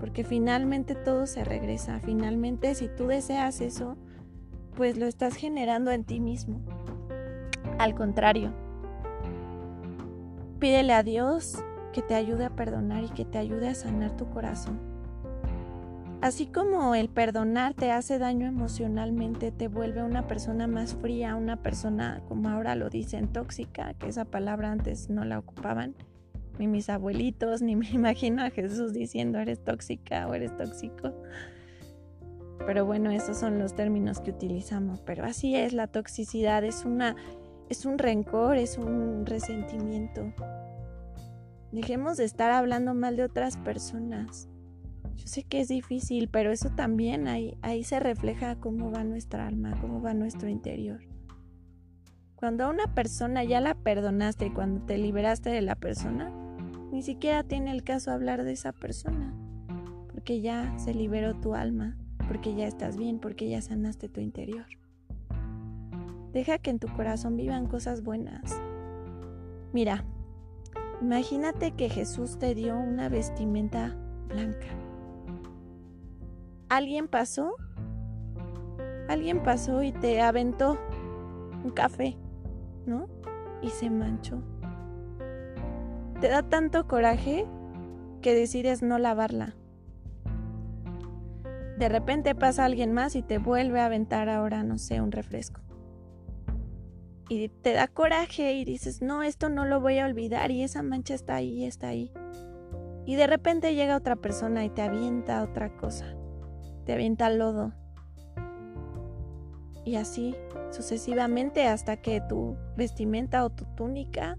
porque 0.00 0.22
finalmente 0.22 0.94
todo 0.94 1.26
se 1.26 1.44
regresa. 1.44 1.98
Finalmente, 2.00 2.74
si 2.74 2.88
tú 2.88 3.06
deseas 3.06 3.60
eso, 3.60 3.96
pues 4.76 4.96
lo 4.96 5.06
estás 5.06 5.34
generando 5.34 5.90
en 5.90 6.04
ti 6.04 6.20
mismo. 6.20 6.60
Al 7.78 7.94
contrario, 7.94 8.52
pídele 10.58 10.92
a 10.92 11.02
Dios 11.02 11.62
que 11.92 12.02
te 12.02 12.14
ayude 12.14 12.44
a 12.44 12.50
perdonar 12.50 13.04
y 13.04 13.08
que 13.08 13.24
te 13.24 13.38
ayude 13.38 13.68
a 13.68 13.74
sanar 13.74 14.16
tu 14.16 14.28
corazón. 14.30 14.78
Así 16.20 16.46
como 16.46 16.96
el 16.96 17.08
perdonar 17.08 17.74
te 17.74 17.92
hace 17.92 18.18
daño 18.18 18.48
emocionalmente, 18.48 19.52
te 19.52 19.68
vuelve 19.68 20.02
una 20.02 20.26
persona 20.26 20.66
más 20.66 20.96
fría, 20.96 21.36
una 21.36 21.62
persona, 21.62 22.22
como 22.26 22.48
ahora 22.48 22.74
lo 22.74 22.90
dicen, 22.90 23.28
tóxica, 23.28 23.94
que 23.94 24.08
esa 24.08 24.24
palabra 24.24 24.72
antes 24.72 25.10
no 25.10 25.24
la 25.24 25.38
ocupaban, 25.38 25.94
ni 26.58 26.66
mis 26.66 26.90
abuelitos, 26.90 27.62
ni 27.62 27.76
me 27.76 27.88
imagino 27.92 28.42
a 28.42 28.50
Jesús 28.50 28.92
diciendo 28.92 29.38
eres 29.38 29.62
tóxica 29.62 30.26
o 30.26 30.34
eres 30.34 30.56
tóxico. 30.56 31.14
Pero 32.66 32.84
bueno, 32.84 33.12
esos 33.12 33.36
son 33.38 33.60
los 33.60 33.76
términos 33.76 34.20
que 34.20 34.32
utilizamos. 34.32 35.00
Pero 35.00 35.24
así 35.24 35.54
es 35.54 35.72
la 35.72 35.86
toxicidad, 35.86 36.64
es 36.64 36.84
una, 36.84 37.14
es 37.68 37.84
un 37.84 37.98
rencor, 37.98 38.56
es 38.56 38.78
un 38.78 39.26
resentimiento. 39.26 40.32
Dejemos 41.72 42.16
de 42.16 42.24
estar 42.24 42.50
hablando 42.50 42.94
mal 42.94 43.16
de 43.16 43.24
otras 43.24 43.56
personas. 43.58 44.48
Yo 45.16 45.26
sé 45.26 45.42
que 45.42 45.60
es 45.60 45.68
difícil, 45.68 46.28
pero 46.28 46.50
eso 46.50 46.70
también 46.70 47.28
ahí, 47.28 47.58
ahí 47.60 47.84
se 47.84 48.00
refleja 48.00 48.56
cómo 48.56 48.90
va 48.90 49.04
nuestra 49.04 49.46
alma, 49.46 49.78
cómo 49.80 50.00
va 50.00 50.14
nuestro 50.14 50.48
interior. 50.48 51.00
Cuando 52.36 52.64
a 52.64 52.68
una 52.68 52.94
persona 52.94 53.42
ya 53.44 53.60
la 53.60 53.74
perdonaste 53.74 54.46
y 54.46 54.50
cuando 54.50 54.86
te 54.86 54.96
liberaste 54.96 55.50
de 55.50 55.60
la 55.60 55.74
persona, 55.74 56.32
ni 56.92 57.02
siquiera 57.02 57.42
tiene 57.42 57.72
el 57.72 57.82
caso 57.82 58.12
hablar 58.12 58.44
de 58.44 58.52
esa 58.52 58.72
persona, 58.72 59.34
porque 60.12 60.40
ya 60.40 60.78
se 60.78 60.94
liberó 60.94 61.34
tu 61.34 61.54
alma, 61.54 61.98
porque 62.28 62.54
ya 62.54 62.66
estás 62.66 62.96
bien, 62.96 63.18
porque 63.18 63.48
ya 63.48 63.60
sanaste 63.60 64.08
tu 64.08 64.20
interior. 64.20 64.66
Deja 66.38 66.58
que 66.58 66.70
en 66.70 66.78
tu 66.78 66.86
corazón 66.86 67.36
vivan 67.36 67.66
cosas 67.66 68.04
buenas. 68.04 68.62
Mira, 69.72 70.04
imagínate 71.02 71.72
que 71.72 71.88
Jesús 71.88 72.38
te 72.38 72.54
dio 72.54 72.78
una 72.78 73.08
vestimenta 73.08 73.96
blanca 74.28 74.68
alguien 76.68 77.08
pasó, 77.08 77.56
alguien 79.08 79.42
pasó 79.42 79.82
y 79.82 79.90
te 79.90 80.20
aventó 80.20 80.78
un 81.64 81.70
café, 81.70 82.16
¿no? 82.86 83.08
Y 83.62 83.70
se 83.70 83.90
manchó. 83.90 84.40
Te 86.20 86.28
da 86.28 86.44
tanto 86.44 86.86
coraje 86.86 87.46
que 88.22 88.32
decides 88.32 88.80
no 88.80 88.98
lavarla. 88.98 89.56
De 91.78 91.88
repente 91.88 92.36
pasa 92.36 92.64
alguien 92.64 92.92
más 92.92 93.16
y 93.16 93.22
te 93.22 93.38
vuelve 93.38 93.80
a 93.80 93.86
aventar 93.86 94.28
ahora, 94.28 94.62
no 94.62 94.78
sé, 94.78 95.00
un 95.00 95.10
refresco. 95.10 95.67
Y 97.28 97.48
te 97.48 97.74
da 97.74 97.88
coraje 97.88 98.54
y 98.54 98.64
dices, 98.64 99.02
no, 99.02 99.22
esto 99.22 99.48
no 99.48 99.66
lo 99.66 99.80
voy 99.80 99.98
a 99.98 100.06
olvidar 100.06 100.50
y 100.50 100.62
esa 100.62 100.82
mancha 100.82 101.14
está 101.14 101.36
ahí, 101.36 101.64
está 101.64 101.88
ahí. 101.88 102.10
Y 103.04 103.16
de 103.16 103.26
repente 103.26 103.74
llega 103.74 103.96
otra 103.96 104.16
persona 104.16 104.64
y 104.64 104.70
te 104.70 104.82
avienta 104.82 105.42
otra 105.42 105.76
cosa, 105.76 106.16
te 106.84 106.92
avienta 106.92 107.30
lodo. 107.30 107.72
Y 109.84 109.96
así 109.96 110.34
sucesivamente 110.70 111.66
hasta 111.66 111.96
que 111.96 112.20
tu 112.20 112.56
vestimenta 112.76 113.44
o 113.44 113.50
tu 113.50 113.64
túnica 113.74 114.36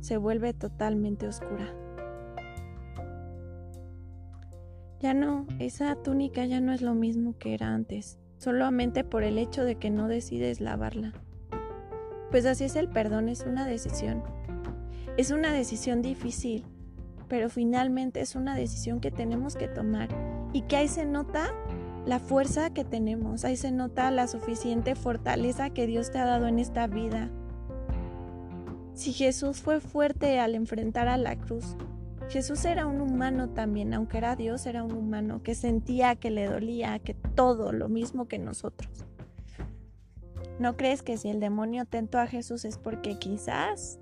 se 0.00 0.16
vuelve 0.16 0.52
totalmente 0.52 1.26
oscura. 1.26 1.74
Ya 5.00 5.12
no, 5.12 5.46
esa 5.58 5.96
túnica 5.96 6.46
ya 6.46 6.60
no 6.60 6.72
es 6.72 6.80
lo 6.80 6.94
mismo 6.94 7.36
que 7.36 7.54
era 7.54 7.74
antes, 7.74 8.18
solamente 8.38 9.04
por 9.04 9.22
el 9.22 9.38
hecho 9.38 9.64
de 9.64 9.76
que 9.76 9.90
no 9.90 10.08
decides 10.08 10.60
lavarla. 10.60 11.12
Pues 12.34 12.46
así 12.46 12.64
es 12.64 12.74
el 12.74 12.88
perdón, 12.88 13.28
es 13.28 13.42
una 13.46 13.64
decisión. 13.64 14.24
Es 15.16 15.30
una 15.30 15.52
decisión 15.52 16.02
difícil, 16.02 16.64
pero 17.28 17.48
finalmente 17.48 18.20
es 18.20 18.34
una 18.34 18.56
decisión 18.56 18.98
que 18.98 19.12
tenemos 19.12 19.54
que 19.54 19.68
tomar 19.68 20.08
y 20.52 20.62
que 20.62 20.74
ahí 20.74 20.88
se 20.88 21.04
nota 21.04 21.52
la 22.04 22.18
fuerza 22.18 22.70
que 22.70 22.84
tenemos, 22.84 23.44
ahí 23.44 23.56
se 23.56 23.70
nota 23.70 24.10
la 24.10 24.26
suficiente 24.26 24.96
fortaleza 24.96 25.70
que 25.70 25.86
Dios 25.86 26.10
te 26.10 26.18
ha 26.18 26.24
dado 26.24 26.48
en 26.48 26.58
esta 26.58 26.88
vida. 26.88 27.30
Si 28.94 29.12
Jesús 29.12 29.60
fue 29.60 29.78
fuerte 29.78 30.40
al 30.40 30.56
enfrentar 30.56 31.06
a 31.06 31.16
la 31.16 31.36
cruz, 31.36 31.76
Jesús 32.28 32.64
era 32.64 32.88
un 32.88 33.00
humano 33.00 33.50
también, 33.50 33.94
aunque 33.94 34.18
era 34.18 34.34
Dios, 34.34 34.66
era 34.66 34.82
un 34.82 34.96
humano 34.96 35.44
que 35.44 35.54
sentía 35.54 36.16
que 36.16 36.32
le 36.32 36.48
dolía, 36.48 36.98
que 36.98 37.14
todo 37.14 37.70
lo 37.70 37.88
mismo 37.88 38.26
que 38.26 38.40
nosotros. 38.40 39.06
¿No 40.58 40.76
crees 40.76 41.02
que 41.02 41.16
si 41.16 41.30
el 41.30 41.40
demonio 41.40 41.84
tentó 41.84 42.18
a 42.18 42.26
Jesús 42.26 42.64
es 42.64 42.78
porque 42.78 43.18
quizás 43.18 43.98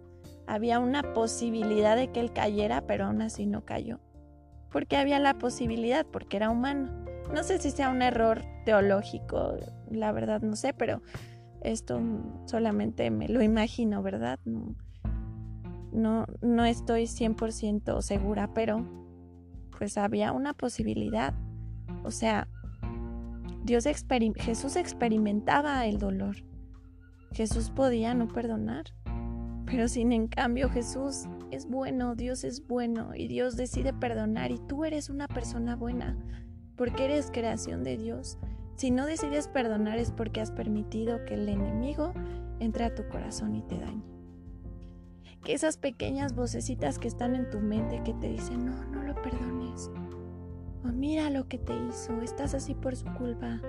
había 0.47 0.81
una 0.81 1.15
posibilidad 1.15 1.97
de 1.97 2.09
que 2.09 2.21
él 2.21 2.33
cayera, 2.33 2.87
pero 2.87 3.07
aún 3.07 3.23
así 3.23 3.47
no 3.47 3.65
cayó? 3.65 4.01
Porque 4.71 4.97
había 4.97 5.19
la 5.19 5.35
posibilidad, 5.35 6.07
porque 6.07 6.37
era 6.37 6.51
humano. 6.51 6.91
No 7.33 7.43
sé 7.43 7.59
si 7.59 7.71
sea 7.71 7.89
un 7.89 8.03
error 8.03 8.43
teológico, 8.67 9.57
la 9.91 10.13
verdad 10.13 10.43
no 10.43 10.57
sé, 10.57 10.75
pero 10.75 11.03
esto 11.63 12.01
solamente 12.47 13.11
me 13.11 13.29
lo 13.29 13.43
imagino, 13.43 14.03
¿verdad? 14.03 14.39
No, 14.45 14.75
no, 15.93 16.27
no 16.43 16.65
estoy 16.65 17.05
100% 17.05 18.03
segura, 18.03 18.53
pero 18.53 18.85
pues 19.79 19.97
había 19.97 20.33
una 20.33 20.53
posibilidad. 20.53 21.35
O 22.05 22.11
sea, 22.11 22.49
Dios 23.63 23.85
Jesús 23.85 24.77
experimentaba 24.77 25.87
el 25.87 25.99
dolor. 25.99 26.37
Jesús 27.33 27.71
podía 27.71 28.15
no 28.15 28.29
perdonar. 28.29 28.87
Pero 29.65 29.89
sin 29.89 30.13
en 30.13 30.29
cambio 30.29 30.69
Jesús 30.69 31.29
es 31.51 31.67
bueno, 31.67 32.15
Dios 32.15 32.45
es 32.45 32.67
bueno 32.67 33.15
y 33.15 33.29
Dios 33.29 33.57
decide 33.57 33.93
perdonar 33.93 34.51
y 34.51 34.59
tú 34.59 34.85
eres 34.85 35.09
una 35.09 35.29
persona 35.29 35.77
buena 35.77 36.19
porque 36.77 37.05
eres 37.05 37.31
creación 37.31 37.85
de 37.85 37.97
Dios. 37.97 38.39
Si 38.77 38.91
no 38.91 39.07
decides 39.07 39.49
perdonar 39.49 39.99
es 39.99 40.11
porque 40.11 40.41
has 40.41 40.51
permitido 40.51 41.25
que 41.25 41.35
el 41.35 41.49
enemigo 41.49 42.13
entre 42.59 42.85
a 42.85 42.95
tu 42.95 43.07
corazón 43.09 43.55
y 43.55 43.63
te 43.63 43.79
dañe 43.79 44.13
que 45.45 45.55
esas 45.55 45.77
pequeñas 45.77 46.35
vocecitas 46.35 46.99
que 46.99 47.09
están 47.09 47.35
en 47.35 47.51
tu 47.51 47.61
mente 47.61 48.03
que 48.05 48.15
te 48.15 48.29
dicen, 48.29 48.65
no, 48.65 48.85
no 48.87 49.03
lo 49.03 49.15
perdones. 49.23 49.91
O 50.85 50.89
mira 50.89 51.31
lo 51.31 51.49
que 51.49 51.59
te 51.59 51.73
hizo, 51.89 52.21
estás 52.23 52.55
así 52.55 52.75
por 52.75 52.97
su 52.97 53.07
culpa. 53.15 53.61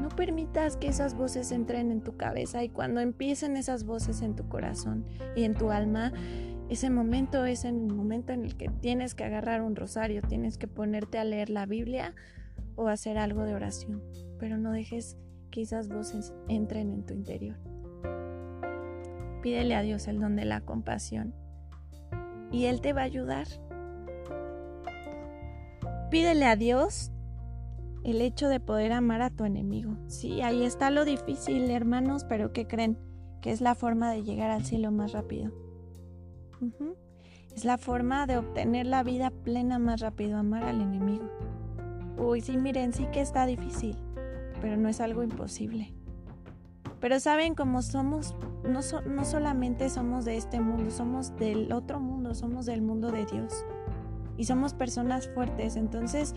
No 0.00 0.08
permitas 0.08 0.76
que 0.76 0.88
esas 0.88 1.14
voces 1.14 1.50
entren 1.50 1.90
en 1.90 2.02
tu 2.02 2.16
cabeza 2.16 2.62
y 2.62 2.68
cuando 2.68 3.00
empiecen 3.00 3.56
esas 3.56 3.84
voces 3.84 4.22
en 4.22 4.36
tu 4.36 4.48
corazón 4.48 5.04
y 5.34 5.44
en 5.44 5.54
tu 5.54 5.70
alma, 5.70 6.12
ese 6.68 6.90
momento 6.90 7.44
es 7.44 7.64
el 7.64 7.74
momento 7.74 8.32
en 8.32 8.44
el 8.44 8.56
que 8.56 8.68
tienes 8.68 9.14
que 9.14 9.24
agarrar 9.24 9.62
un 9.62 9.76
rosario, 9.76 10.22
tienes 10.22 10.58
que 10.58 10.66
ponerte 10.66 11.18
a 11.18 11.24
leer 11.24 11.50
la 11.50 11.66
Biblia 11.66 12.14
o 12.76 12.88
hacer 12.88 13.18
algo 13.18 13.44
de 13.44 13.54
oración, 13.54 14.02
pero 14.38 14.58
no 14.58 14.72
dejes 14.72 15.16
que 15.50 15.62
esas 15.62 15.88
voces 15.88 16.34
entren 16.48 16.92
en 16.92 17.06
tu 17.06 17.14
interior. 17.14 17.56
Pídele 19.42 19.74
a 19.74 19.82
Dios 19.82 20.08
el 20.08 20.20
don 20.20 20.36
de 20.36 20.46
la 20.46 20.62
compasión 20.62 21.34
y 22.50 22.64
Él 22.66 22.80
te 22.80 22.92
va 22.92 23.02
a 23.02 23.04
ayudar. 23.04 23.46
Pídele 26.10 26.46
a 26.46 26.56
Dios 26.56 27.10
el 28.04 28.20
hecho 28.20 28.48
de 28.48 28.60
poder 28.60 28.92
amar 28.92 29.22
a 29.22 29.30
tu 29.30 29.44
enemigo. 29.44 29.96
Sí, 30.06 30.42
ahí 30.42 30.64
está 30.64 30.90
lo 30.90 31.04
difícil, 31.04 31.70
hermanos, 31.70 32.24
pero 32.24 32.52
¿qué 32.52 32.66
creen? 32.66 32.98
Que 33.40 33.50
es 33.50 33.60
la 33.60 33.74
forma 33.74 34.10
de 34.12 34.22
llegar 34.22 34.50
al 34.50 34.64
cielo 34.64 34.90
más 34.92 35.12
rápido. 35.12 35.52
Es 37.54 37.64
la 37.64 37.78
forma 37.78 38.26
de 38.26 38.38
obtener 38.38 38.86
la 38.86 39.02
vida 39.02 39.30
plena 39.30 39.78
más 39.78 40.00
rápido, 40.00 40.38
amar 40.38 40.64
al 40.64 40.80
enemigo. 40.80 41.24
Uy, 42.18 42.40
sí, 42.40 42.56
miren, 42.56 42.92
sí 42.92 43.06
que 43.12 43.20
está 43.20 43.46
difícil, 43.46 43.96
pero 44.60 44.76
no 44.76 44.88
es 44.88 45.00
algo 45.00 45.22
imposible. 45.22 45.94
Pero 47.00 47.20
saben, 47.20 47.54
como 47.54 47.82
somos, 47.82 48.34
no, 48.64 48.80
no 49.06 49.24
solamente 49.24 49.90
somos 49.90 50.24
de 50.24 50.36
este 50.36 50.60
mundo, 50.60 50.90
somos 50.90 51.36
del 51.36 51.72
otro 51.72 52.00
mundo, 52.00 52.34
somos 52.34 52.66
del 52.66 52.82
mundo 52.82 53.10
de 53.10 53.26
Dios. 53.26 53.52
Y 54.36 54.44
somos 54.44 54.74
personas 54.74 55.28
fuertes. 55.28 55.76
Entonces, 55.76 56.34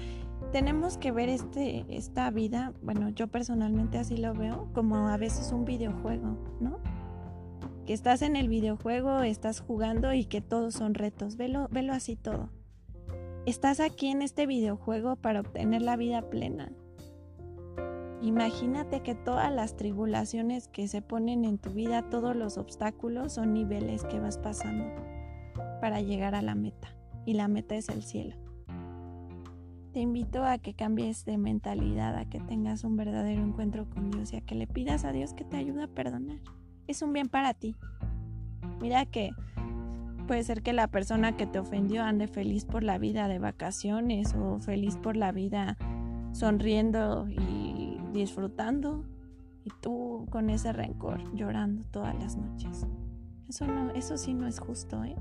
tenemos 0.52 0.98
que 0.98 1.12
ver 1.12 1.30
este, 1.30 1.86
esta 1.90 2.30
vida, 2.32 2.74
bueno, 2.82 3.10
yo 3.10 3.28
personalmente 3.28 3.98
así 3.98 4.18
lo 4.18 4.34
veo, 4.34 4.70
como 4.74 5.08
a 5.08 5.18
veces 5.18 5.52
un 5.52 5.66
videojuego, 5.66 6.38
¿no? 6.60 6.80
Que 7.86 7.94
estás 7.94 8.22
en 8.22 8.36
el 8.36 8.50
videojuego, 8.50 9.22
estás 9.22 9.62
jugando 9.62 10.14
y 10.14 10.26
que 10.26 10.42
todos 10.42 10.74
son 10.74 10.94
retos. 10.94 11.38
Velo, 11.38 11.68
velo 11.72 11.94
así 11.94 12.16
todo. 12.16 12.50
Estás 13.46 13.80
aquí 13.80 14.08
en 14.10 14.22
este 14.22 14.46
videojuego 14.46 15.16
para 15.16 15.40
obtener 15.40 15.82
la 15.82 15.96
vida 15.96 16.30
plena. 16.30 16.72
Imagínate 18.22 19.02
que 19.02 19.16
todas 19.16 19.54
las 19.54 19.78
tribulaciones 19.78 20.68
que 20.68 20.88
se 20.88 21.02
ponen 21.02 21.46
en 21.46 21.58
tu 21.60 21.70
vida, 21.70 22.10
todos 22.10 22.36
los 22.36 22.58
obstáculos 22.58 23.34
son 23.34 23.54
niveles 23.54 24.04
que 24.06 24.20
vas 24.20 24.38
pasando 24.38 24.86
para 25.80 26.02
llegar 26.02 26.36
a 26.36 26.42
la 26.42 26.56
meta. 26.56 26.97
Y 27.28 27.34
la 27.34 27.50
meta 27.50 27.76
es 27.76 27.90
el 27.90 28.04
cielo. 28.04 28.38
Te 29.92 30.00
invito 30.00 30.46
a 30.46 30.60
que 30.60 30.74
cambies 30.74 31.26
de 31.26 31.38
mentalidad, 31.38 32.16
a 32.16 32.24
que 32.24 32.40
tengas 32.40 32.86
un 32.86 32.96
verdadero 32.96 33.44
encuentro 33.44 33.90
con 33.90 34.12
Dios 34.12 34.32
y 34.32 34.38
a 34.38 34.42
que 34.42 34.56
le 34.56 34.66
pidas 34.66 35.04
a 35.04 35.12
Dios 35.12 35.34
que 35.34 35.44
te 35.44 35.58
ayude 35.58 35.84
a 35.84 35.88
perdonar. 35.88 36.40
Es 36.88 37.02
un 37.02 37.12
bien 37.12 37.28
para 37.28 37.54
ti. 37.54 37.76
Mira 38.80 39.06
que 39.06 39.32
puede 40.26 40.42
ser 40.44 40.64
que 40.64 40.72
la 40.72 40.88
persona 40.88 41.36
que 41.36 41.46
te 41.46 41.60
ofendió 41.60 42.02
ande 42.02 42.30
feliz 42.30 42.64
por 42.64 42.82
la 42.82 42.98
vida 42.98 43.28
de 43.28 43.40
vacaciones 43.40 44.34
o 44.34 44.60
feliz 44.60 44.96
por 44.96 45.18
la 45.18 45.34
vida 45.34 45.76
sonriendo 46.32 47.28
y 47.28 47.98
disfrutando 48.14 49.04
y 49.66 49.72
tú 49.82 50.28
con 50.30 50.50
ese 50.50 50.72
rencor 50.72 51.22
llorando 51.36 51.84
todas 51.92 52.18
las 52.18 52.38
noches. 52.38 52.88
Eso 53.50 53.68
no, 53.68 53.92
eso 53.92 54.16
sí 54.16 54.34
no 54.34 54.48
es 54.48 54.62
justo, 54.62 55.04
¿eh? 55.04 55.18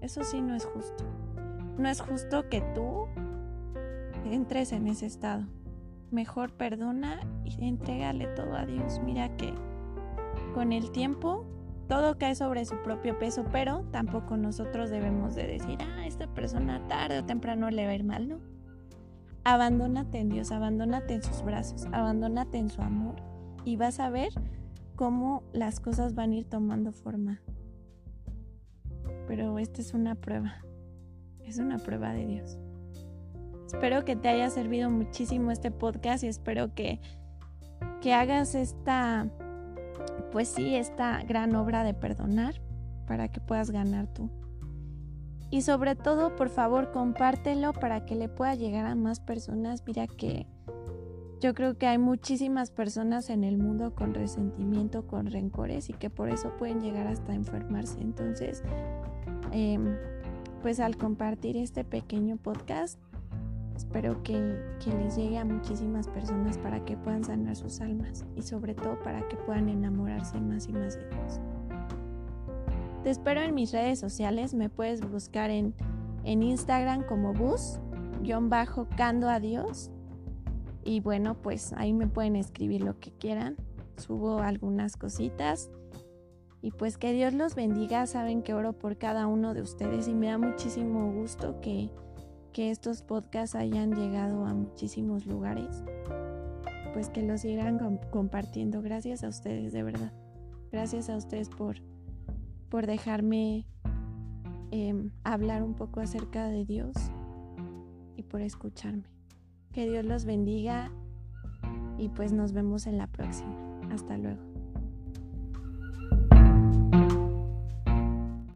Eso 0.00 0.24
sí 0.24 0.40
no 0.40 0.56
es 0.56 0.64
justo. 0.64 1.04
No 1.78 1.88
es 1.88 2.00
justo 2.00 2.48
que 2.48 2.60
tú 2.74 3.08
entres 4.24 4.72
en 4.72 4.86
ese 4.86 5.06
estado. 5.06 5.44
Mejor 6.10 6.52
perdona 6.52 7.20
y 7.44 7.66
entrégale 7.66 8.26
todo 8.28 8.54
a 8.54 8.66
Dios. 8.66 9.00
Mira 9.04 9.36
que 9.36 9.52
con 10.54 10.72
el 10.72 10.90
tiempo 10.92 11.44
todo 11.88 12.16
cae 12.16 12.34
sobre 12.34 12.64
su 12.64 12.76
propio 12.82 13.18
peso, 13.18 13.44
pero 13.52 13.84
tampoco 13.90 14.36
nosotros 14.36 14.90
debemos 14.90 15.34
de 15.34 15.46
decir, 15.46 15.78
ah, 15.82 16.06
esta 16.06 16.26
persona 16.28 16.86
tarde 16.88 17.18
o 17.18 17.24
temprano 17.24 17.70
le 17.70 17.84
va 17.84 17.90
a 17.92 17.94
ir 17.94 18.04
mal, 18.04 18.28
¿no? 18.28 18.38
Abandónate 19.44 20.18
en 20.18 20.30
Dios, 20.30 20.52
abandónate 20.52 21.14
en 21.14 21.22
sus 21.22 21.42
brazos, 21.42 21.86
abandónate 21.92 22.56
en 22.58 22.70
su 22.70 22.80
amor 22.80 23.16
y 23.64 23.76
vas 23.76 24.00
a 24.00 24.08
ver 24.08 24.32
cómo 24.96 25.42
las 25.52 25.80
cosas 25.80 26.14
van 26.14 26.32
a 26.32 26.36
ir 26.36 26.44
tomando 26.46 26.92
forma. 26.92 27.42
Pero 29.26 29.58
esta 29.58 29.82
es 29.82 29.92
una 29.92 30.14
prueba, 30.14 30.64
es 31.46 31.58
una 31.58 31.78
prueba 31.78 32.12
de 32.12 32.26
Dios. 32.26 32.58
Espero 33.66 34.04
que 34.04 34.16
te 34.16 34.28
haya 34.28 34.50
servido 34.50 34.90
muchísimo 34.90 35.50
este 35.50 35.70
podcast 35.70 36.22
y 36.24 36.28
espero 36.28 36.74
que, 36.74 37.00
que 38.00 38.14
hagas 38.14 38.54
esta, 38.54 39.28
pues 40.32 40.48
sí, 40.48 40.76
esta 40.76 41.22
gran 41.24 41.54
obra 41.56 41.82
de 41.82 41.94
perdonar 41.94 42.54
para 43.06 43.28
que 43.28 43.40
puedas 43.40 43.70
ganar 43.70 44.06
tú. 44.06 44.30
Y 45.50 45.62
sobre 45.62 45.94
todo, 45.94 46.34
por 46.36 46.48
favor, 46.48 46.90
compártelo 46.90 47.72
para 47.72 48.04
que 48.04 48.14
le 48.14 48.28
pueda 48.28 48.54
llegar 48.54 48.86
a 48.86 48.94
más 48.94 49.20
personas. 49.20 49.82
Mira 49.86 50.06
que 50.06 50.46
yo 51.40 51.54
creo 51.54 51.76
que 51.76 51.86
hay 51.86 51.98
muchísimas 51.98 52.70
personas 52.70 53.28
en 53.28 53.44
el 53.44 53.58
mundo 53.58 53.94
con 53.94 54.14
resentimiento, 54.14 55.06
con 55.06 55.26
rencores 55.26 55.90
y 55.90 55.92
que 55.92 56.10
por 56.10 56.30
eso 56.30 56.56
pueden 56.56 56.80
llegar 56.80 57.06
hasta 57.06 57.34
enfermarse. 57.34 58.00
Entonces, 58.00 58.62
em, 59.52 59.96
pues 60.64 60.80
al 60.80 60.96
compartir 60.96 61.58
este 61.58 61.84
pequeño 61.84 62.38
podcast, 62.38 62.98
Espero 63.76 64.22
que, 64.22 64.56
que, 64.82 64.94
les 64.94 65.14
llegue 65.14 65.36
a 65.36 65.44
muchísimas 65.44 66.08
personas 66.08 66.56
para 66.56 66.82
que 66.86 66.96
puedan 66.96 67.22
sanar 67.22 67.54
sus 67.54 67.82
almas 67.82 68.24
y 68.34 68.40
sobre 68.40 68.72
todo 68.74 68.98
para 69.02 69.28
que 69.28 69.36
puedan 69.36 69.68
enamorarse 69.68 70.40
más 70.40 70.66
y 70.66 70.72
más 70.72 70.96
de 70.96 71.06
Dios. 71.06 71.40
Te 73.02 73.10
espero 73.10 73.42
en 73.42 73.54
mis 73.54 73.72
redes 73.72 73.98
sociales, 73.98 74.54
me 74.54 74.70
puedes 74.70 75.02
buscar 75.02 75.50
en, 75.50 75.74
en 76.22 76.42
Instagram 76.42 77.02
como 77.02 77.34
bus-cando 77.34 79.28
a 79.28 79.40
Dios. 79.40 79.90
Y 80.82 81.00
bueno, 81.00 81.34
pues 81.42 81.74
ahí 81.76 81.92
me 81.92 82.06
pueden 82.06 82.36
escribir 82.36 82.80
lo 82.80 82.98
que 83.00 83.10
quieran. 83.10 83.56
Subo 83.98 84.38
algunas 84.38 84.96
cositas. 84.96 85.68
Y 86.64 86.70
pues 86.70 86.96
que 86.96 87.12
Dios 87.12 87.34
los 87.34 87.54
bendiga. 87.54 88.06
Saben 88.06 88.42
que 88.42 88.54
oro 88.54 88.72
por 88.72 88.96
cada 88.96 89.26
uno 89.26 89.52
de 89.52 89.60
ustedes 89.60 90.08
y 90.08 90.14
me 90.14 90.28
da 90.28 90.38
muchísimo 90.38 91.12
gusto 91.12 91.60
que, 91.60 91.90
que 92.54 92.70
estos 92.70 93.02
podcasts 93.02 93.54
hayan 93.54 93.94
llegado 93.94 94.46
a 94.46 94.54
muchísimos 94.54 95.26
lugares. 95.26 95.84
Pues 96.94 97.10
que 97.10 97.22
los 97.22 97.42
sigan 97.42 98.00
compartiendo. 98.10 98.80
Gracias 98.80 99.24
a 99.24 99.28
ustedes, 99.28 99.74
de 99.74 99.82
verdad. 99.82 100.10
Gracias 100.72 101.10
a 101.10 101.18
ustedes 101.18 101.50
por, 101.50 101.76
por 102.70 102.86
dejarme 102.86 103.66
em, 104.70 105.10
hablar 105.22 105.62
un 105.62 105.74
poco 105.74 106.00
acerca 106.00 106.48
de 106.48 106.64
Dios 106.64 106.96
y 108.16 108.22
por 108.22 108.40
escucharme. 108.40 109.04
Que 109.70 109.86
Dios 109.86 110.06
los 110.06 110.24
bendiga 110.24 110.90
y 111.98 112.08
pues 112.08 112.32
nos 112.32 112.54
vemos 112.54 112.86
en 112.86 112.96
la 112.96 113.06
próxima. 113.06 113.54
Hasta 113.92 114.16
luego. 114.16 114.53